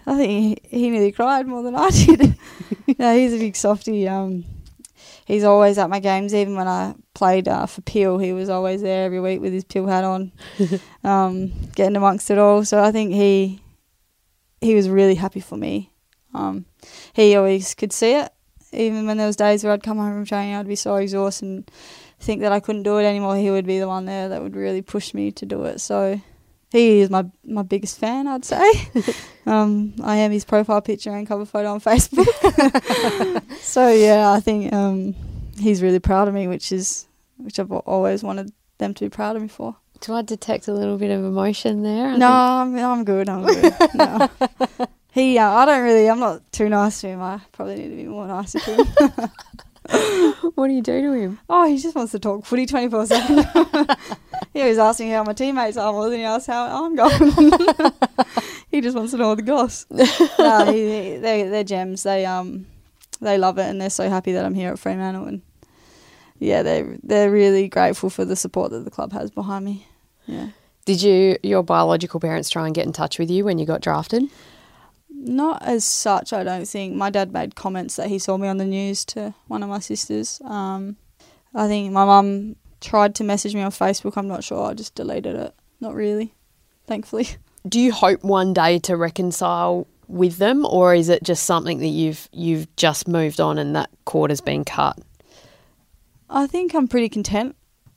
I 0.07 0.17
think 0.17 0.59
he, 0.69 0.77
he 0.77 0.89
nearly 0.89 1.11
cried 1.11 1.47
more 1.47 1.63
than 1.63 1.75
I 1.75 1.89
did. 1.91 2.35
yeah, 2.87 3.15
he's 3.15 3.33
a 3.33 3.37
big 3.39 3.55
softy. 3.55 4.07
Um, 4.07 4.45
he's 5.25 5.43
always 5.43 5.77
at 5.77 5.89
my 5.89 5.99
games. 5.99 6.33
Even 6.33 6.55
when 6.55 6.67
I 6.67 6.95
played 7.13 7.47
uh, 7.47 7.65
for 7.65 7.81
Peel, 7.81 8.17
he 8.17 8.33
was 8.33 8.49
always 8.49 8.81
there 8.81 9.05
every 9.05 9.19
week 9.19 9.41
with 9.41 9.53
his 9.53 9.63
Peel 9.63 9.87
hat 9.87 10.03
on, 10.03 10.31
um, 11.03 11.53
getting 11.75 11.95
amongst 11.95 12.29
it 12.31 12.37
all. 12.37 12.65
So 12.65 12.83
I 12.83 12.91
think 12.91 13.13
he 13.13 13.61
he 14.61 14.75
was 14.75 14.89
really 14.89 15.15
happy 15.15 15.39
for 15.39 15.57
me. 15.57 15.91
Um, 16.33 16.65
he 17.13 17.35
always 17.35 17.73
could 17.75 17.93
see 17.93 18.13
it. 18.13 18.31
Even 18.71 19.05
when 19.05 19.17
there 19.17 19.27
was 19.27 19.35
days 19.35 19.63
where 19.63 19.71
I'd 19.71 19.83
come 19.83 19.97
home 19.97 20.13
from 20.13 20.25
training, 20.25 20.55
I'd 20.55 20.67
be 20.67 20.75
so 20.75 20.95
exhausted 20.95 21.45
and 21.45 21.71
think 22.19 22.41
that 22.41 22.51
I 22.51 22.59
couldn't 22.59 22.83
do 22.83 22.97
it 22.97 23.03
anymore. 23.03 23.35
He 23.35 23.51
would 23.51 23.67
be 23.67 23.77
the 23.77 23.87
one 23.87 24.05
there 24.05 24.29
that 24.29 24.41
would 24.41 24.55
really 24.55 24.81
push 24.81 25.13
me 25.13 25.31
to 25.31 25.45
do 25.45 25.63
it. 25.65 25.79
So 25.79 26.19
he 26.73 27.01
is 27.01 27.09
my 27.11 27.23
my 27.45 27.61
biggest 27.61 27.99
fan, 27.99 28.27
I'd 28.27 28.43
say. 28.43 28.67
um, 29.45 29.93
I 30.03 30.17
am 30.17 30.31
his 30.31 30.43
profile 30.43 30.81
picture 30.81 31.11
and 31.11 31.27
cover 31.27 31.45
photo 31.45 31.71
on 31.71 31.79
Facebook. 31.79 32.27
so 33.61 33.89
yeah, 33.89 34.31
I 34.31 34.39
think 34.39 34.73
um, 34.73 35.15
he's 35.59 35.83
really 35.83 35.99
proud 35.99 36.27
of 36.27 36.33
me, 36.33 36.47
which 36.47 36.71
is 36.71 37.05
which 37.37 37.59
I've 37.59 37.71
always 37.71 38.23
wanted 38.23 38.51
them 38.79 38.95
to 38.95 39.05
be 39.05 39.09
proud 39.09 39.35
of 39.35 39.43
me 39.43 39.47
for. 39.47 39.75
Do 40.01 40.15
I 40.15 40.23
detect 40.23 40.67
a 40.67 40.73
little 40.73 40.97
bit 40.97 41.11
of 41.11 41.23
emotion 41.23 41.83
there? 41.83 42.07
I 42.07 42.17
no, 42.17 42.27
I'm, 42.31 42.75
I'm 42.75 43.05
good. 43.05 43.29
I'm 43.29 43.45
good. 43.45 43.73
no. 43.93 44.29
He, 45.13 45.37
uh, 45.37 45.47
I 45.47 45.65
don't 45.65 45.83
really. 45.83 46.09
I'm 46.09 46.19
not 46.19 46.51
too 46.51 46.69
nice 46.69 47.01
to 47.01 47.07
him. 47.09 47.21
I 47.21 47.39
probably 47.51 47.75
need 47.75 47.89
to 47.89 47.95
be 47.97 48.05
more 48.05 48.25
nice 48.25 48.53
to 48.53 48.59
him. 48.59 49.31
What 50.55 50.67
do 50.69 50.73
you 50.73 50.81
do 50.81 51.01
to 51.01 51.11
him? 51.11 51.39
oh, 51.49 51.67
he 51.67 51.77
just 51.77 51.95
wants 51.95 52.13
to 52.13 52.19
talk 52.19 52.45
footy 52.45 52.65
24 52.65 53.05
seven. 53.05 53.45
He 54.53 54.63
was 54.63 54.77
asking 54.77 55.09
how 55.11 55.23
my 55.23 55.33
teammates 55.33 55.77
are 55.77 55.91
more 55.91 56.09
than 56.09 56.19
he 56.19 56.25
asked 56.25 56.47
how 56.47 56.85
I'm 56.85 56.95
going. 56.95 57.51
he 58.71 58.81
just 58.81 58.95
wants 58.95 59.11
to 59.11 59.17
know 59.17 59.29
all 59.29 59.35
the 59.35 59.41
goss. 59.41 59.85
no, 59.91 60.65
he- 60.71 61.17
they, 61.17 61.43
they're 61.43 61.63
gems. 61.63 62.03
They 62.03 62.25
um, 62.25 62.67
they 63.19 63.37
love 63.37 63.57
it 63.57 63.63
and 63.63 63.81
they're 63.81 63.89
so 63.89 64.09
happy 64.09 64.31
that 64.33 64.45
I'm 64.45 64.53
here 64.53 64.71
at 64.71 64.79
Fremantle 64.79 65.25
and 65.25 65.41
yeah, 66.39 66.61
they 66.61 66.97
they're 67.01 67.31
really 67.31 67.67
grateful 67.67 68.09
for 68.09 68.25
the 68.25 68.35
support 68.35 68.71
that 68.71 68.83
the 68.85 68.91
club 68.91 69.11
has 69.13 69.31
behind 69.31 69.65
me. 69.65 69.87
Yeah. 70.27 70.49
Did 70.85 71.01
you, 71.01 71.37
your 71.43 71.63
biological 71.63 72.19
parents, 72.19 72.49
try 72.49 72.65
and 72.65 72.75
get 72.75 72.85
in 72.85 72.91
touch 72.91 73.17
with 73.17 73.31
you 73.31 73.45
when 73.45 73.57
you 73.57 73.65
got 73.65 73.79
drafted? 73.81 74.23
Not 75.09 75.63
as 75.63 75.85
such, 75.85 76.33
I 76.33 76.43
don't 76.43 76.67
think. 76.67 76.93
My 76.95 77.09
dad 77.09 77.31
made 77.31 77.55
comments 77.55 77.95
that 77.95 78.09
he 78.09 78.19
saw 78.19 78.35
me 78.37 78.49
on 78.49 78.57
the 78.57 78.65
news 78.65 79.05
to 79.05 79.33
one 79.47 79.63
of 79.63 79.69
my 79.69 79.79
sisters. 79.79 80.41
Um, 80.43 80.97
I 81.55 81.67
think 81.67 81.93
my 81.93 82.03
mum 82.03 82.57
tried 82.83 83.15
to 83.15 83.23
message 83.23 83.55
me 83.55 83.61
on 83.61 83.71
Facebook. 83.71 84.17
I'm 84.17 84.27
not 84.27 84.43
sure. 84.43 84.69
I 84.69 84.73
just 84.73 84.93
deleted 84.93 85.35
it. 85.35 85.55
Not 85.79 85.95
really, 85.95 86.33
thankfully. 86.85 87.27
Do 87.67 87.79
you 87.79 87.91
hope 87.93 88.23
one 88.23 88.53
day 88.53 88.77
to 88.79 88.97
reconcile 88.97 89.87
with 90.07 90.37
them, 90.37 90.65
or 90.65 90.93
is 90.93 91.09
it 91.09 91.23
just 91.23 91.45
something 91.45 91.79
that 91.79 91.87
you've 91.87 92.27
you've 92.31 92.73
just 92.75 93.07
moved 93.07 93.39
on 93.39 93.57
and 93.57 93.75
that 93.75 93.89
cord 94.05 94.31
has 94.31 94.41
been 94.41 94.65
cut? 94.65 94.99
I 96.29 96.45
think 96.45 96.73
I'm 96.73 96.87
pretty 96.87 97.09
content 97.09 97.55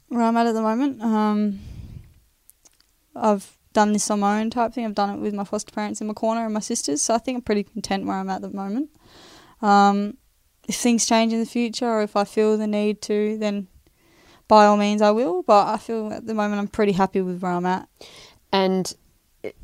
where 0.09 0.23
I'm 0.23 0.37
at 0.37 0.47
at 0.47 0.53
the 0.53 0.63
moment. 0.63 1.03
Um, 1.03 1.61
I've 3.15 3.57
done 3.73 3.93
this 3.93 4.11
on 4.11 4.21
my 4.21 4.41
own 4.41 4.51
type 4.51 4.73
thing. 4.73 4.85
I've 4.85 4.95
done 4.95 5.11
it 5.11 5.21
with 5.21 5.35
my 5.35 5.45
foster 5.45 5.73
parents 5.73 6.01
in 6.01 6.07
my 6.07 6.15
corner 6.15 6.45
and 6.45 6.55
my 6.55 6.61
sisters, 6.61 7.03
so 7.03 7.15
I 7.15 7.19
think 7.19 7.37
I'm 7.37 7.43
pretty 7.43 7.65
content 7.65 8.07
where 8.07 8.17
I'm 8.17 8.31
at 8.31 8.37
at 8.37 8.43
the 8.43 8.57
moment. 8.57 8.91
Um, 9.63 10.17
if 10.69 10.77
things 10.77 11.07
change 11.07 11.33
in 11.33 11.41
the 11.41 11.47
future 11.47 11.87
or 11.87 12.03
if 12.03 12.15
I 12.15 12.25
feel 12.25 12.57
the 12.57 12.67
need 12.67 13.03
to, 13.03 13.37
then 13.39 13.69
by 14.49 14.67
all 14.67 14.77
means 14.77 15.03
I 15.03 15.11
will. 15.11 15.43
But 15.43 15.67
I 15.69 15.77
feel 15.77 16.13
at 16.13 16.27
the 16.27 16.35
moment 16.35 16.61
I'm 16.61 16.69
pretty 16.69 16.93
happy 16.93 17.21
with 17.21 17.41
where 17.41 17.53
I'm 17.53 17.67
at. 17.67 17.89
And 18.53 18.93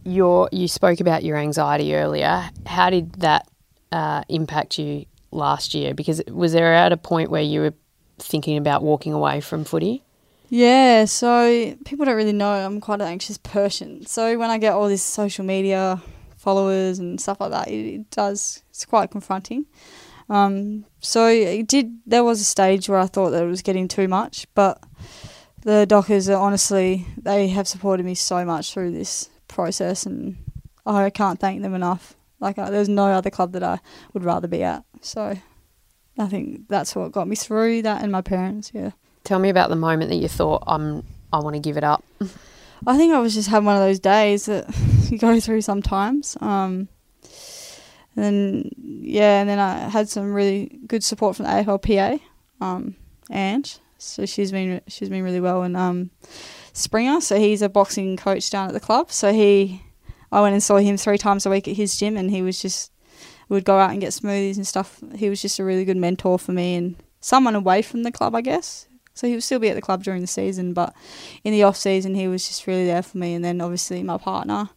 your 0.05 0.49
you 0.53 0.69
spoke 0.69 1.01
about 1.01 1.25
your 1.25 1.37
anxiety 1.37 1.95
earlier. 1.95 2.51
How 2.67 2.91
did 2.91 3.13
that 3.15 3.49
uh, 3.91 4.23
impact 4.29 4.79
you 4.79 5.07
last 5.31 5.75
year? 5.75 5.95
Because 5.95 6.23
was 6.29 6.53
there 6.53 6.73
at 6.75 6.93
a 6.93 6.97
point 6.97 7.31
where 7.31 7.43
you 7.43 7.61
were 7.61 7.75
thinking 8.19 8.57
about 8.57 8.83
walking 8.83 9.13
away 9.13 9.41
from 9.41 9.65
footy? 9.65 10.03
Yeah, 10.49 11.07
so 11.07 11.75
people 11.87 12.05
don't 12.05 12.17
really 12.17 12.33
know 12.33 12.51
I'm 12.51 12.81
quite 12.81 13.01
an 13.01 13.09
anxious 13.09 13.39
person. 13.39 14.05
So 14.05 14.37
when 14.39 14.51
I 14.51 14.59
get 14.59 14.75
all 14.75 14.87
this 14.87 15.03
social 15.03 15.45
media 15.45 16.03
followers 16.37 16.99
and 16.99 17.21
stuff 17.21 17.41
like 17.41 17.53
that, 17.53 17.69
it, 17.69 17.95
it 17.95 18.11
does 18.11 18.63
it's 18.71 18.85
quite 18.85 19.11
confronting. 19.11 19.67
Um, 20.29 20.85
so 21.01 21.27
it 21.27 21.67
did. 21.69 21.99
There 22.07 22.25
was 22.25 22.41
a 22.41 22.45
stage 22.45 22.89
where 22.89 22.99
I 22.99 23.07
thought 23.07 23.31
that 23.31 23.43
it 23.43 23.49
was 23.49 23.63
getting 23.63 23.89
too 23.89 24.09
much, 24.09 24.47
but 24.55 24.83
the 25.63 25.87
Dockers 25.87 26.29
are 26.29 26.41
honestly 26.41 27.07
they 27.17 27.49
have 27.49 27.69
supported 27.69 28.05
me 28.05 28.15
so 28.15 28.45
much 28.45 28.73
through 28.73 28.93
this 28.93 29.29
process, 29.49 30.07
and 30.07 30.37
I 30.87 31.11
can't 31.11 31.39
thank 31.39 31.63
them 31.63 31.75
enough. 31.75 32.15
Like 32.41 32.59
uh, 32.59 32.71
there's 32.71 32.89
no 32.89 33.07
other 33.07 33.31
club 33.31 33.53
that 33.53 33.63
I 33.63 33.81
would 34.13 34.25
rather 34.25 34.49
be 34.49 34.63
at. 34.63 34.85
So 35.01 35.37
I 36.19 36.27
think 36.27 36.69
that's 36.69 36.95
what 36.95 37.13
got 37.13 37.29
me 37.29 37.37
through 37.37 37.83
that, 37.83 38.03
and 38.03 38.13
my 38.13 38.23
parents. 38.23 38.71
Yeah. 38.75 38.91
Tell 39.25 39.39
me 39.39 39.49
about 39.49 39.71
the 39.71 39.77
moment 39.77 40.11
that 40.11 40.17
you 40.17 40.29
thought 40.29 40.65
I'm 40.67 41.05
I 41.33 41.39
want 41.39 41.55
to 41.55 41.61
give 41.61 41.77
it 41.77 41.85
up. 41.85 42.05
I 42.87 42.97
think 42.97 43.15
I 43.15 43.21
was 43.21 43.35
just 43.35 43.49
having 43.49 43.67
one 43.67 43.77
of 43.77 43.83
those 43.83 44.01
days 44.01 44.47
that 44.47 44.67
you 45.11 45.19
go 45.19 45.41
through 45.41 45.63
sometimes. 45.63 46.37
Um, 46.41 46.89
and 48.17 48.25
then, 48.25 48.71
yeah, 49.03 49.41
and 49.41 49.49
then 49.49 49.59
I 49.59 49.89
had 49.89 50.09
some 50.09 50.33
really 50.33 50.81
good 50.87 51.03
support 51.03 51.37
from 51.37 51.47
the 51.47 51.53
AFLPA, 51.53 52.21
um, 52.61 52.97
Ange. 53.31 53.79
So 53.99 54.27
she's 54.27 54.51
been 54.51 54.81
she's 54.89 55.09
been 55.09 55.23
really 55.23 55.41
well, 55.41 55.63
and 55.63 55.77
um, 55.77 56.11
Springer. 56.73 57.21
So 57.21 57.39
he's 57.39 57.63
a 57.63 57.69
boxing 57.69 58.17
coach 58.17 58.51
down 58.51 58.69
at 58.69 58.75
the 58.75 58.81
club. 58.81 59.13
So 59.13 59.33
he, 59.33 59.83
I 60.31 60.41
went 60.41 60.55
and 60.55 60.63
saw 60.63 60.77
him 60.77 60.97
three 60.97 61.19
times 61.19 61.47
a 61.47 61.51
week 61.51 61.69
at 61.69 61.77
his 61.77 61.97
gym, 61.97 62.17
and 62.17 62.31
he 62.31 62.43
was 62.43 62.61
just 62.61 62.93
would 63.53 63.65
go 63.65 63.79
out 63.79 63.91
and 63.91 64.01
get 64.01 64.11
smoothies 64.11 64.57
and 64.57 64.67
stuff. 64.67 65.01
He 65.15 65.29
was 65.29 65.43
just 65.43 65.59
a 65.59 65.65
really 65.65 65.85
good 65.85 65.97
mentor 65.97 66.39
for 66.39 66.53
me 66.53 66.75
and 66.75 66.97
someone 67.21 67.55
away 67.55 67.83
from 67.83 68.03
the 68.03 68.11
club, 68.11 68.35
I 68.35 68.41
guess. 68.41 68.89
So 69.15 69.27
he 69.27 69.35
would 69.35 69.43
still 69.43 69.59
be 69.59 69.69
at 69.69 69.75
the 69.75 69.83
club 69.83 70.03
during 70.03 70.23
the 70.23 70.27
season, 70.27 70.73
but 70.73 70.95
in 71.45 71.53
the 71.53 71.63
off 71.63 71.77
season 71.77 72.15
he 72.15 72.29
was 72.29 72.47
just 72.47 72.67
really 72.67 72.87
there 72.87 73.03
for 73.03 73.19
me. 73.19 73.35
And 73.35 73.45
then 73.45 73.61
obviously 73.61 74.03
my 74.03 74.17
partner, 74.17 74.71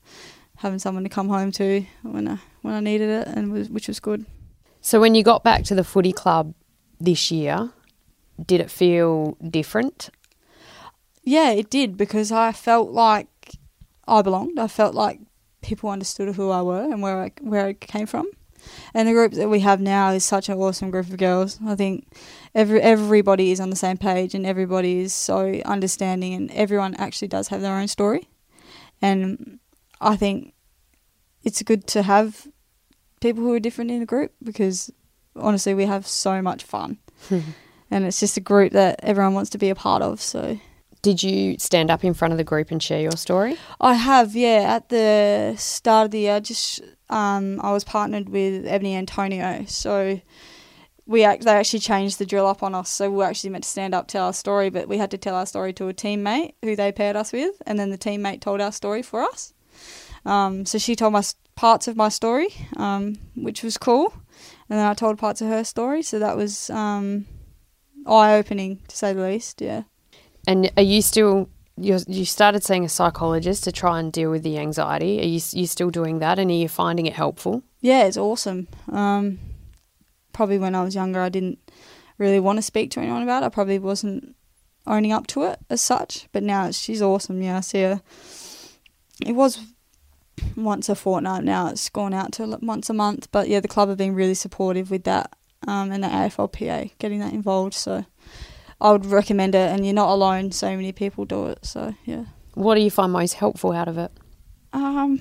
having 0.57 0.79
someone 0.79 1.03
to 1.03 1.09
come 1.09 1.29
home 1.29 1.51
to 1.53 1.85
when 2.03 2.27
I 2.27 2.39
when 2.65 2.73
I 2.73 2.79
needed 2.79 3.09
it, 3.09 3.27
and 3.27 3.51
was, 3.51 3.69
which 3.69 3.87
was 3.87 3.99
good. 3.99 4.25
So 4.81 4.99
when 4.99 5.15
you 5.15 5.23
got 5.23 5.43
back 5.43 5.63
to 5.65 5.75
the 5.75 5.83
footy 5.83 6.11
club 6.11 6.53
this 6.99 7.31
year, 7.31 7.71
did 8.43 8.59
it 8.59 8.69
feel 8.69 9.37
different? 9.41 10.09
Yeah, 11.23 11.51
it 11.51 11.69
did 11.69 11.97
because 11.97 12.31
I 12.31 12.51
felt 12.51 12.91
like 12.91 13.55
I 14.07 14.21
belonged. 14.21 14.59
I 14.59 14.67
felt 14.67 14.93
like 14.93 15.19
people 15.61 15.89
understood 15.89 16.35
who 16.35 16.51
I 16.51 16.61
were 16.61 16.83
and 16.83 17.01
where 17.01 17.19
I 17.19 17.31
where 17.41 17.65
I 17.65 17.73
came 17.73 18.05
from. 18.05 18.29
And 18.93 19.07
the 19.07 19.13
group 19.13 19.33
that 19.33 19.49
we 19.49 19.59
have 19.59 19.79
now 19.79 20.11
is 20.11 20.25
such 20.25 20.49
an 20.49 20.57
awesome 20.57 20.91
group 20.91 21.07
of 21.07 21.17
girls. 21.17 21.59
I 21.65 21.75
think 21.75 22.07
every 22.53 22.81
everybody 22.81 23.51
is 23.51 23.59
on 23.59 23.69
the 23.69 23.75
same 23.75 23.97
page 23.97 24.35
and 24.35 24.45
everybody 24.45 24.99
is 24.99 25.13
so 25.13 25.61
understanding 25.65 26.33
and 26.33 26.51
everyone 26.51 26.95
actually 26.95 27.27
does 27.27 27.49
have 27.49 27.61
their 27.61 27.75
own 27.75 27.87
story. 27.87 28.29
And 29.01 29.59
I 29.99 30.15
think 30.15 30.53
it's 31.43 31.61
good 31.61 31.87
to 31.87 32.03
have 32.03 32.47
people 33.25 33.41
who 33.41 33.53
are 33.53 33.59
different 33.59 33.89
in 33.89 34.03
a 34.03 34.05
group 34.05 34.31
because 34.43 34.91
honestly 35.35 35.73
we 35.73 35.85
have 35.85 36.05
so 36.05 36.43
much 36.43 36.63
fun. 36.63 36.99
and 37.89 38.05
it's 38.05 38.19
just 38.19 38.37
a 38.37 38.41
group 38.41 38.71
that 38.73 38.99
everyone 39.01 39.33
wants 39.33 39.49
to 39.49 39.57
be 39.57 39.69
a 39.69 39.75
part 39.75 40.03
of, 40.03 40.21
so 40.21 40.59
Did 41.01 41.23
you 41.23 41.57
stand 41.57 41.89
up 41.89 42.03
in 42.03 42.13
front 42.13 42.33
of 42.33 42.37
the 42.37 42.43
group 42.43 42.69
and 42.69 42.81
share 42.81 43.01
your 43.01 43.17
story? 43.17 43.57
I 43.81 43.95
have, 43.95 44.35
yeah. 44.35 44.75
At 44.75 44.89
the 44.89 45.55
start 45.57 46.05
of 46.05 46.11
the 46.11 46.19
year, 46.19 46.39
just 46.39 46.81
um, 47.09 47.59
I 47.61 47.71
was 47.71 47.83
partnered 47.83 48.29
with 48.29 48.67
Ebony 48.67 48.95
Antonio, 48.95 49.65
so 49.67 50.21
we 51.07 51.23
act, 51.23 51.45
they 51.45 51.51
actually 51.51 51.79
changed 51.79 52.19
the 52.19 52.27
drill 52.27 52.45
up 52.45 52.61
on 52.61 52.75
us. 52.75 52.89
So 52.89 53.09
we 53.09 53.17
were 53.17 53.25
actually 53.25 53.51
meant 53.51 53.63
to 53.63 53.69
stand 53.69 53.95
up, 53.95 54.07
tell 54.07 54.25
our 54.25 54.33
story, 54.33 54.69
but 54.69 54.87
we 54.87 54.99
had 54.99 55.09
to 55.11 55.17
tell 55.17 55.35
our 55.35 55.47
story 55.47 55.73
to 55.73 55.87
a 55.87 55.93
teammate 55.95 56.53
who 56.63 56.75
they 56.75 56.91
paired 56.91 57.15
us 57.15 57.33
with, 57.33 57.55
and 57.65 57.79
then 57.79 57.89
the 57.89 57.97
teammate 57.97 58.41
told 58.41 58.61
our 58.61 58.71
story 58.71 59.01
for 59.01 59.23
us. 59.23 59.53
Um, 60.25 60.65
so 60.65 60.77
she 60.77 60.95
told 60.95 61.15
us 61.15 61.35
parts 61.55 61.87
of 61.87 61.95
my 61.95 62.09
story, 62.09 62.49
um, 62.77 63.17
which 63.35 63.63
was 63.63 63.77
cool, 63.77 64.13
and 64.69 64.79
then 64.79 64.85
I 64.85 64.93
told 64.93 65.17
parts 65.17 65.41
of 65.41 65.47
her 65.47 65.63
story. 65.63 66.01
So 66.01 66.19
that 66.19 66.37
was 66.37 66.69
um, 66.69 67.25
eye 68.05 68.35
opening 68.35 68.79
to 68.87 68.97
say 68.97 69.13
the 69.13 69.23
least. 69.23 69.61
Yeah. 69.61 69.83
And 70.47 70.71
are 70.77 70.83
you 70.83 71.01
still 71.01 71.49
you 71.77 71.99
you 72.07 72.25
started 72.25 72.63
seeing 72.63 72.85
a 72.85 72.89
psychologist 72.89 73.63
to 73.65 73.71
try 73.71 73.99
and 73.99 74.11
deal 74.11 74.31
with 74.31 74.43
the 74.43 74.57
anxiety? 74.57 75.19
Are 75.19 75.25
you 75.25 75.41
you 75.51 75.67
still 75.67 75.89
doing 75.89 76.19
that, 76.19 76.39
and 76.39 76.51
are 76.51 76.53
you 76.53 76.69
finding 76.69 77.05
it 77.05 77.13
helpful? 77.13 77.63
Yeah, 77.81 78.05
it's 78.05 78.17
awesome. 78.17 78.67
Um, 78.91 79.39
probably 80.33 80.57
when 80.57 80.75
I 80.75 80.83
was 80.83 80.95
younger, 80.95 81.21
I 81.21 81.29
didn't 81.29 81.59
really 82.17 82.39
want 82.39 82.57
to 82.57 82.61
speak 82.61 82.91
to 82.91 82.99
anyone 82.99 83.23
about 83.23 83.43
it. 83.43 83.47
I 83.47 83.49
probably 83.49 83.79
wasn't 83.79 84.35
owning 84.87 85.11
up 85.11 85.27
to 85.27 85.43
it 85.43 85.59
as 85.69 85.81
such. 85.81 86.27
But 86.31 86.43
now 86.43 86.67
it's, 86.67 86.79
she's 86.79 87.01
awesome. 87.01 87.41
Yeah, 87.41 87.57
I 87.57 87.61
see 87.61 87.81
her. 87.81 88.01
It 89.25 89.33
was 89.33 89.59
once 90.55 90.89
a 90.89 90.95
fortnight. 90.95 91.43
Now 91.43 91.67
it's 91.67 91.89
gone 91.89 92.13
out 92.13 92.31
to 92.33 92.57
once 92.61 92.89
a 92.89 92.93
month. 92.93 93.29
But 93.31 93.47
yeah, 93.47 93.59
the 93.59 93.67
club 93.67 93.89
have 93.89 93.97
been 93.97 94.15
really 94.15 94.33
supportive 94.33 94.91
with 94.91 95.03
that, 95.03 95.35
um, 95.67 95.91
and 95.91 96.03
the 96.03 96.07
AFLPA 96.07 96.91
getting 96.99 97.19
that 97.19 97.33
involved. 97.33 97.73
So 97.73 98.05
I 98.79 98.91
would 98.91 99.05
recommend 99.05 99.55
it. 99.55 99.71
And 99.71 99.85
you're 99.85 99.93
not 99.93 100.09
alone. 100.09 100.51
So 100.51 100.75
many 100.75 100.91
people 100.91 101.25
do 101.25 101.47
it. 101.47 101.65
So 101.65 101.95
yeah. 102.05 102.25
What 102.53 102.75
do 102.75 102.81
you 102.81 102.91
find 102.91 103.11
most 103.11 103.33
helpful 103.33 103.73
out 103.73 103.87
of 103.87 103.97
it? 103.97 104.11
Um, 104.71 105.19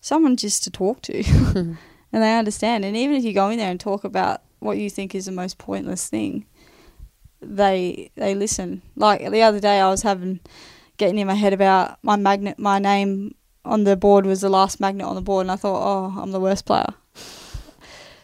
someone 0.00 0.36
just 0.36 0.64
to 0.64 0.70
talk 0.70 1.00
to, 1.02 1.22
and 1.54 1.78
they 2.12 2.36
understand. 2.38 2.84
And 2.84 2.96
even 2.96 3.16
if 3.16 3.24
you 3.24 3.32
go 3.32 3.48
in 3.48 3.58
there 3.58 3.70
and 3.70 3.80
talk 3.80 4.04
about 4.04 4.42
what 4.58 4.78
you 4.78 4.90
think 4.90 5.14
is 5.14 5.26
the 5.26 5.32
most 5.32 5.58
pointless 5.58 6.08
thing, 6.08 6.46
they 7.40 8.10
they 8.16 8.34
listen. 8.34 8.82
Like 8.96 9.28
the 9.30 9.42
other 9.42 9.60
day, 9.60 9.80
I 9.80 9.90
was 9.90 10.02
having 10.02 10.40
getting 10.98 11.18
in 11.18 11.26
my 11.26 11.34
head 11.34 11.52
about 11.52 11.98
my 12.02 12.16
magnet, 12.16 12.58
my 12.58 12.78
name 12.78 13.34
on 13.64 13.84
the 13.84 13.96
board 13.96 14.26
was 14.26 14.40
the 14.40 14.48
last 14.48 14.80
magnet 14.80 15.06
on 15.06 15.14
the 15.14 15.20
board, 15.20 15.42
and 15.44 15.50
I 15.50 15.56
thought, 15.56 15.82
oh, 15.82 16.20
I'm 16.20 16.32
the 16.32 16.40
worst 16.40 16.64
player. 16.66 16.86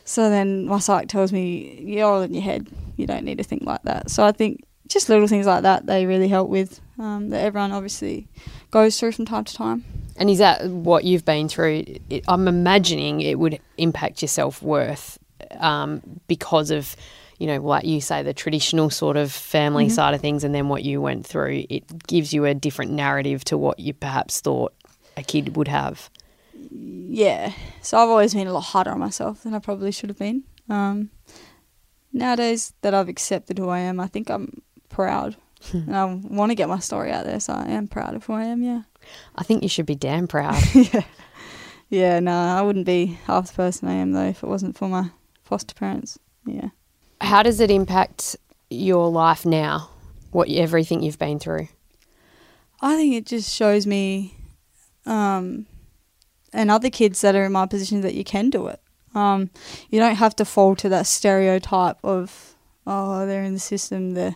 So 0.05 0.31
then 0.31 0.66
my 0.66 0.79
psych 0.79 1.09
tells 1.09 1.33
me, 1.33 1.81
you're 1.83 2.07
all 2.07 2.22
in 2.22 2.33
your 2.33 2.42
head. 2.42 2.66
You 2.96 3.07
don't 3.07 3.24
need 3.24 3.38
to 3.38 3.44
think 3.44 3.64
like 3.64 3.83
that. 3.83 4.11
So 4.11 4.24
I 4.24 4.33
think 4.33 4.64
just 4.88 5.09
little 5.11 5.27
things 5.29 5.46
like 5.46 5.62
that 5.62 5.85
they 5.85 6.07
really 6.07 6.29
help 6.29 6.48
with 6.48 6.81
um, 6.98 7.29
that 7.29 7.42
everyone 7.42 7.72
obviously 7.72 8.27
goes 8.70 8.98
through 8.98 9.12
from 9.12 9.27
time 9.27 9.44
to 9.44 9.55
time. 9.55 9.85
And 10.16 10.31
is 10.31 10.38
that 10.38 10.64
what 10.70 11.05
you've 11.05 11.27
been 11.27 11.48
through? 11.48 11.85
It, 12.09 12.24
I'm 12.27 12.48
imagining 12.48 13.20
it 13.20 13.38
would 13.38 13.61
impact 13.77 14.22
your 14.22 14.29
self 14.29 14.62
worth 14.62 15.18
um, 15.61 16.01
because 16.27 16.70
of, 16.70 16.96
you 17.38 17.46
know, 17.46 17.59
like 17.59 17.85
you 17.85 18.01
say, 18.01 18.22
the 18.22 18.33
traditional 18.35 18.88
sort 18.90 19.16
of 19.18 19.31
family 19.31 19.85
Mm-hmm. 19.85 19.94
side 19.94 20.14
of 20.14 20.20
things, 20.22 20.42
and 20.42 20.55
then 20.55 20.68
what 20.68 20.83
you 20.85 21.01
went 21.03 21.27
through. 21.27 21.66
It 21.68 22.07
gives 22.07 22.33
you 22.33 22.46
a 22.46 22.55
different 22.55 22.90
narrative 22.90 23.44
to 23.44 23.59
what 23.59 23.79
you 23.79 23.92
perhaps 23.92 24.40
thought 24.40 24.72
a 25.18 25.22
kid 25.22 25.57
would 25.57 25.68
have. 25.68 26.11
Yeah. 26.70 27.52
So 27.83 27.98
I've 27.98 28.09
always 28.09 28.35
been 28.35 28.46
a 28.46 28.52
lot 28.52 28.61
harder 28.61 28.90
on 28.90 28.98
myself 28.98 29.42
than 29.42 29.54
I 29.54 29.59
probably 29.59 29.92
should 29.92 30.11
have 30.11 30.18
been. 30.18 30.44
Um, 30.68 31.11
nowadays 32.12 32.72
that 32.83 32.94
I've 32.94 33.09
accepted 33.09 33.59
who 33.59 33.68
I 33.68 33.81
am, 33.81 34.00
I 34.00 34.07
think 34.07 34.31
I'm 34.31 34.62
proud. 34.88 35.37
and 35.72 35.96
I 35.96 36.04
want 36.04 36.50
to 36.50 36.54
get 36.54 36.68
my 36.68 36.78
story 36.78 37.11
out 37.11 37.24
there, 37.24 37.40
so 37.40 37.52
I 37.52 37.68
am 37.68 37.88
proud 37.88 38.14
of 38.14 38.24
who 38.24 38.35
I 38.35 38.44
am, 38.44 38.62
yeah. 38.62 38.83
I 39.35 39.42
think 39.42 39.62
you 39.62 39.68
should 39.68 39.87
be 39.87 39.94
damn 39.94 40.28
proud. 40.28 40.62
yeah. 40.74 41.02
Yeah, 41.90 42.20
no, 42.20 42.33
I 42.33 42.61
wouldn't 42.62 42.87
be 42.87 43.18
half 43.24 43.48
the 43.48 43.54
person 43.54 43.88
I 43.88 43.94
am 43.94 44.12
though 44.12 44.26
if 44.26 44.42
it 44.42 44.48
wasn't 44.48 44.76
for 44.76 44.88
my 44.88 45.11
foster 45.42 45.74
parents. 45.74 46.18
Yeah. 46.46 46.68
How 47.20 47.42
does 47.42 47.61
it 47.61 47.70
impact 47.70 48.37
your 48.68 49.11
life 49.11 49.46
now? 49.46 49.90
What 50.31 50.50
everything 50.50 51.02
you've 51.02 51.18
been 51.18 51.38
through? 51.38 51.68
I 52.81 52.96
think 52.96 53.14
it 53.14 53.26
just 53.26 53.54
shows 53.54 53.87
me 53.87 54.38
um, 55.08 55.66
and 56.52 56.70
other 56.70 56.90
kids 56.90 57.20
that 57.22 57.34
are 57.34 57.44
in 57.44 57.52
my 57.52 57.66
position 57.66 58.02
that 58.02 58.14
you 58.14 58.24
can 58.24 58.50
do 58.50 58.68
it. 58.68 58.80
Um, 59.14 59.50
you 59.90 59.98
don't 59.98 60.16
have 60.16 60.36
to 60.36 60.44
fall 60.44 60.76
to 60.76 60.88
that 60.90 61.06
stereotype 61.06 61.98
of 62.04 62.54
oh 62.86 63.26
they're 63.26 63.42
in 63.42 63.54
the 63.54 63.58
system 63.58 64.14
they 64.14 64.34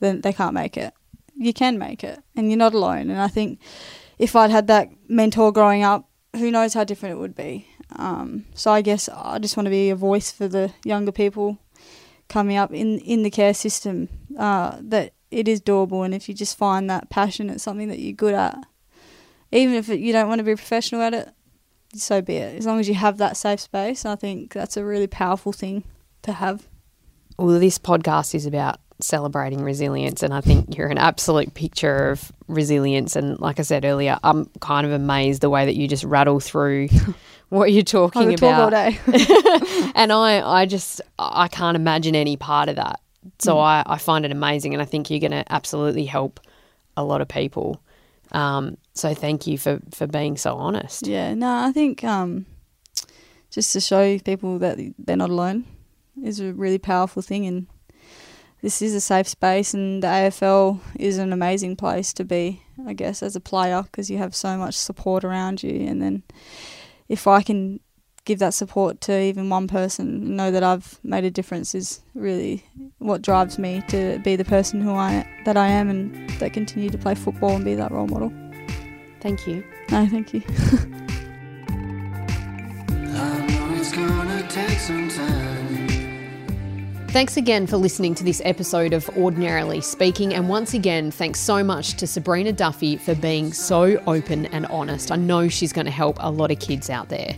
they 0.00 0.32
can't 0.32 0.54
make 0.54 0.76
it. 0.76 0.94
You 1.36 1.52
can 1.52 1.78
make 1.78 2.04
it, 2.04 2.20
and 2.36 2.48
you're 2.48 2.58
not 2.58 2.74
alone. 2.74 3.10
And 3.10 3.20
I 3.20 3.28
think 3.28 3.58
if 4.18 4.36
I'd 4.36 4.50
had 4.50 4.68
that 4.68 4.88
mentor 5.08 5.52
growing 5.52 5.82
up, 5.82 6.08
who 6.34 6.50
knows 6.50 6.74
how 6.74 6.84
different 6.84 7.16
it 7.16 7.18
would 7.18 7.34
be. 7.34 7.66
Um, 7.96 8.44
so 8.54 8.70
I 8.70 8.82
guess 8.82 9.08
I 9.08 9.38
just 9.38 9.56
want 9.56 9.66
to 9.66 9.70
be 9.70 9.90
a 9.90 9.96
voice 9.96 10.30
for 10.30 10.48
the 10.48 10.72
younger 10.84 11.12
people 11.12 11.58
coming 12.28 12.56
up 12.56 12.72
in 12.72 12.98
in 13.00 13.22
the 13.22 13.30
care 13.30 13.54
system 13.54 14.08
uh, 14.38 14.78
that 14.80 15.12
it 15.30 15.48
is 15.48 15.60
doable, 15.60 16.04
and 16.04 16.14
if 16.14 16.28
you 16.28 16.34
just 16.34 16.56
find 16.56 16.88
that 16.88 17.10
passion, 17.10 17.50
it's 17.50 17.64
something 17.64 17.88
that 17.88 17.98
you're 17.98 18.12
good 18.12 18.34
at. 18.34 18.56
Even 19.52 19.74
if 19.74 19.88
it, 19.88 20.00
you 20.00 20.12
don't 20.12 20.28
want 20.28 20.38
to 20.40 20.44
be 20.44 20.54
professional 20.54 21.02
at 21.02 21.14
it, 21.14 21.28
so 21.94 22.20
be 22.20 22.36
it. 22.36 22.58
As 22.58 22.66
long 22.66 22.80
as 22.80 22.88
you 22.88 22.94
have 22.94 23.18
that 23.18 23.36
safe 23.36 23.60
space, 23.60 24.04
I 24.04 24.16
think 24.16 24.52
that's 24.52 24.76
a 24.76 24.84
really 24.84 25.06
powerful 25.06 25.52
thing 25.52 25.84
to 26.22 26.32
have. 26.32 26.66
Well, 27.38 27.58
this 27.58 27.78
podcast 27.78 28.34
is 28.34 28.46
about 28.46 28.80
celebrating 29.00 29.62
resilience, 29.62 30.22
and 30.22 30.32
I 30.32 30.40
think 30.40 30.76
you're 30.76 30.88
an 30.88 30.98
absolute 30.98 31.54
picture 31.54 32.10
of 32.10 32.32
resilience. 32.48 33.16
And 33.16 33.38
like 33.40 33.58
I 33.58 33.62
said 33.62 33.84
earlier, 33.84 34.18
I'm 34.22 34.46
kind 34.60 34.86
of 34.86 34.92
amazed 34.92 35.40
the 35.40 35.50
way 35.50 35.64
that 35.64 35.74
you 35.74 35.88
just 35.88 36.04
rattle 36.04 36.40
through 36.40 36.88
what 37.48 37.72
you're 37.72 37.80
I 37.80 37.82
talking 37.82 38.30
could 38.30 38.38
talk 38.38 38.58
all 38.58 38.68
about. 38.68 38.92
day. 38.92 38.98
and 39.94 40.12
I, 40.12 40.42
I 40.44 40.66
just, 40.66 41.00
I 41.18 41.48
can't 41.48 41.76
imagine 41.76 42.14
any 42.14 42.36
part 42.36 42.68
of 42.68 42.76
that. 42.76 43.00
So 43.38 43.54
hmm. 43.54 43.60
I, 43.60 43.82
I 43.86 43.98
find 43.98 44.24
it 44.24 44.32
amazing, 44.32 44.74
and 44.74 44.82
I 44.82 44.86
think 44.86 45.10
you're 45.10 45.20
going 45.20 45.32
to 45.32 45.44
absolutely 45.52 46.04
help 46.04 46.40
a 46.96 47.04
lot 47.04 47.20
of 47.20 47.28
people. 47.28 47.80
Um, 48.34 48.76
so 48.94 49.14
thank 49.14 49.46
you 49.46 49.56
for 49.56 49.80
for 49.92 50.06
being 50.06 50.36
so 50.36 50.56
honest. 50.56 51.06
Yeah, 51.06 51.34
no, 51.34 51.48
I 51.48 51.72
think 51.72 52.02
um, 52.04 52.46
just 53.50 53.72
to 53.72 53.80
show 53.80 54.18
people 54.18 54.58
that 54.58 54.78
they're 54.98 55.16
not 55.16 55.30
alone 55.30 55.64
is 56.22 56.40
a 56.40 56.52
really 56.52 56.78
powerful 56.78 57.22
thing, 57.22 57.46
and 57.46 57.68
this 58.60 58.82
is 58.82 58.92
a 58.92 59.00
safe 59.00 59.28
space, 59.28 59.72
and 59.72 60.02
the 60.02 60.08
AFL 60.08 60.80
is 60.96 61.18
an 61.18 61.32
amazing 61.32 61.76
place 61.76 62.12
to 62.14 62.24
be, 62.24 62.62
I 62.84 62.92
guess, 62.92 63.22
as 63.22 63.36
a 63.36 63.40
player 63.40 63.82
because 63.82 64.10
you 64.10 64.18
have 64.18 64.34
so 64.34 64.56
much 64.58 64.74
support 64.74 65.22
around 65.22 65.62
you, 65.62 65.86
and 65.86 66.02
then 66.02 66.24
if 67.08 67.28
I 67.28 67.40
can 67.40 67.78
give 68.24 68.38
that 68.38 68.54
support 68.54 69.00
to 69.02 69.20
even 69.20 69.50
one 69.50 69.68
person, 69.68 70.08
and 70.08 70.36
know 70.36 70.50
that 70.50 70.62
I've 70.62 70.98
made 71.02 71.24
a 71.24 71.30
difference 71.30 71.74
is 71.74 72.00
really 72.14 72.64
what 72.98 73.22
drives 73.22 73.58
me 73.58 73.82
to 73.88 74.18
be 74.24 74.36
the 74.36 74.44
person 74.44 74.80
who 74.80 74.92
I 74.92 75.26
that 75.44 75.56
I 75.56 75.68
am, 75.68 75.88
and 75.88 76.30
that 76.40 76.52
continue 76.52 76.90
to 76.90 76.98
play 76.98 77.14
football 77.14 77.56
and 77.56 77.64
be 77.64 77.74
that 77.74 77.90
role 77.90 78.06
model. 78.06 78.32
Thank 79.20 79.46
you. 79.46 79.64
No, 79.90 80.06
thank 80.06 80.34
you. 80.34 80.42
Thanks 87.14 87.36
again 87.36 87.68
for 87.68 87.76
listening 87.76 88.16
to 88.16 88.24
this 88.24 88.42
episode 88.44 88.92
of 88.92 89.08
Ordinarily 89.10 89.80
Speaking. 89.80 90.34
And 90.34 90.48
once 90.48 90.74
again, 90.74 91.12
thanks 91.12 91.38
so 91.38 91.62
much 91.62 91.94
to 91.98 92.06
Sabreena 92.06 92.56
Duffy 92.56 92.96
for 92.96 93.14
being 93.14 93.52
so 93.52 94.02
open 94.08 94.46
and 94.46 94.66
honest. 94.66 95.12
I 95.12 95.14
know 95.14 95.46
she's 95.46 95.72
going 95.72 95.84
to 95.84 95.92
help 95.92 96.16
a 96.18 96.28
lot 96.28 96.50
of 96.50 96.58
kids 96.58 96.90
out 96.90 97.10
there. 97.10 97.36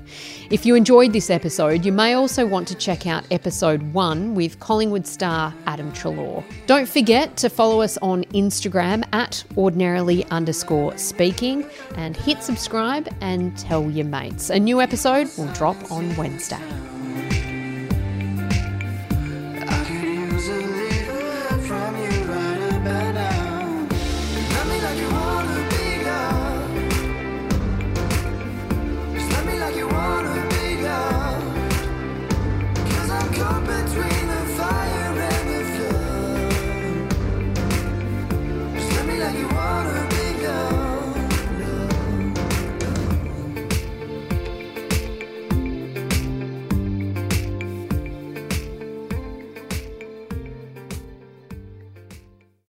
If 0.48 0.64
you 0.64 0.76
enjoyed 0.76 1.12
this 1.12 1.28
episode, 1.28 1.84
you 1.84 1.92
may 1.92 2.14
also 2.14 2.46
want 2.46 2.66
to 2.68 2.74
check 2.74 3.06
out 3.06 3.26
episode 3.30 3.82
one 3.92 4.34
with 4.34 4.58
Collingwood 4.60 5.06
star 5.06 5.52
Adam 5.66 5.92
Treloar. 5.92 6.42
Don't 6.66 6.88
forget 6.88 7.36
to 7.36 7.50
follow 7.50 7.82
us 7.82 7.98
on 7.98 8.24
Instagram 8.32 9.06
at 9.12 9.44
ordinarily 9.58 10.24
underscore 10.30 10.96
speaking 10.96 11.68
and 11.96 12.16
hit 12.16 12.42
subscribe 12.42 13.14
and 13.20 13.58
tell 13.58 13.90
your 13.90 14.06
mates. 14.06 14.48
A 14.48 14.58
new 14.58 14.80
episode 14.80 15.28
will 15.36 15.52
drop 15.52 15.92
on 15.92 16.16
Wednesday. 16.16 16.95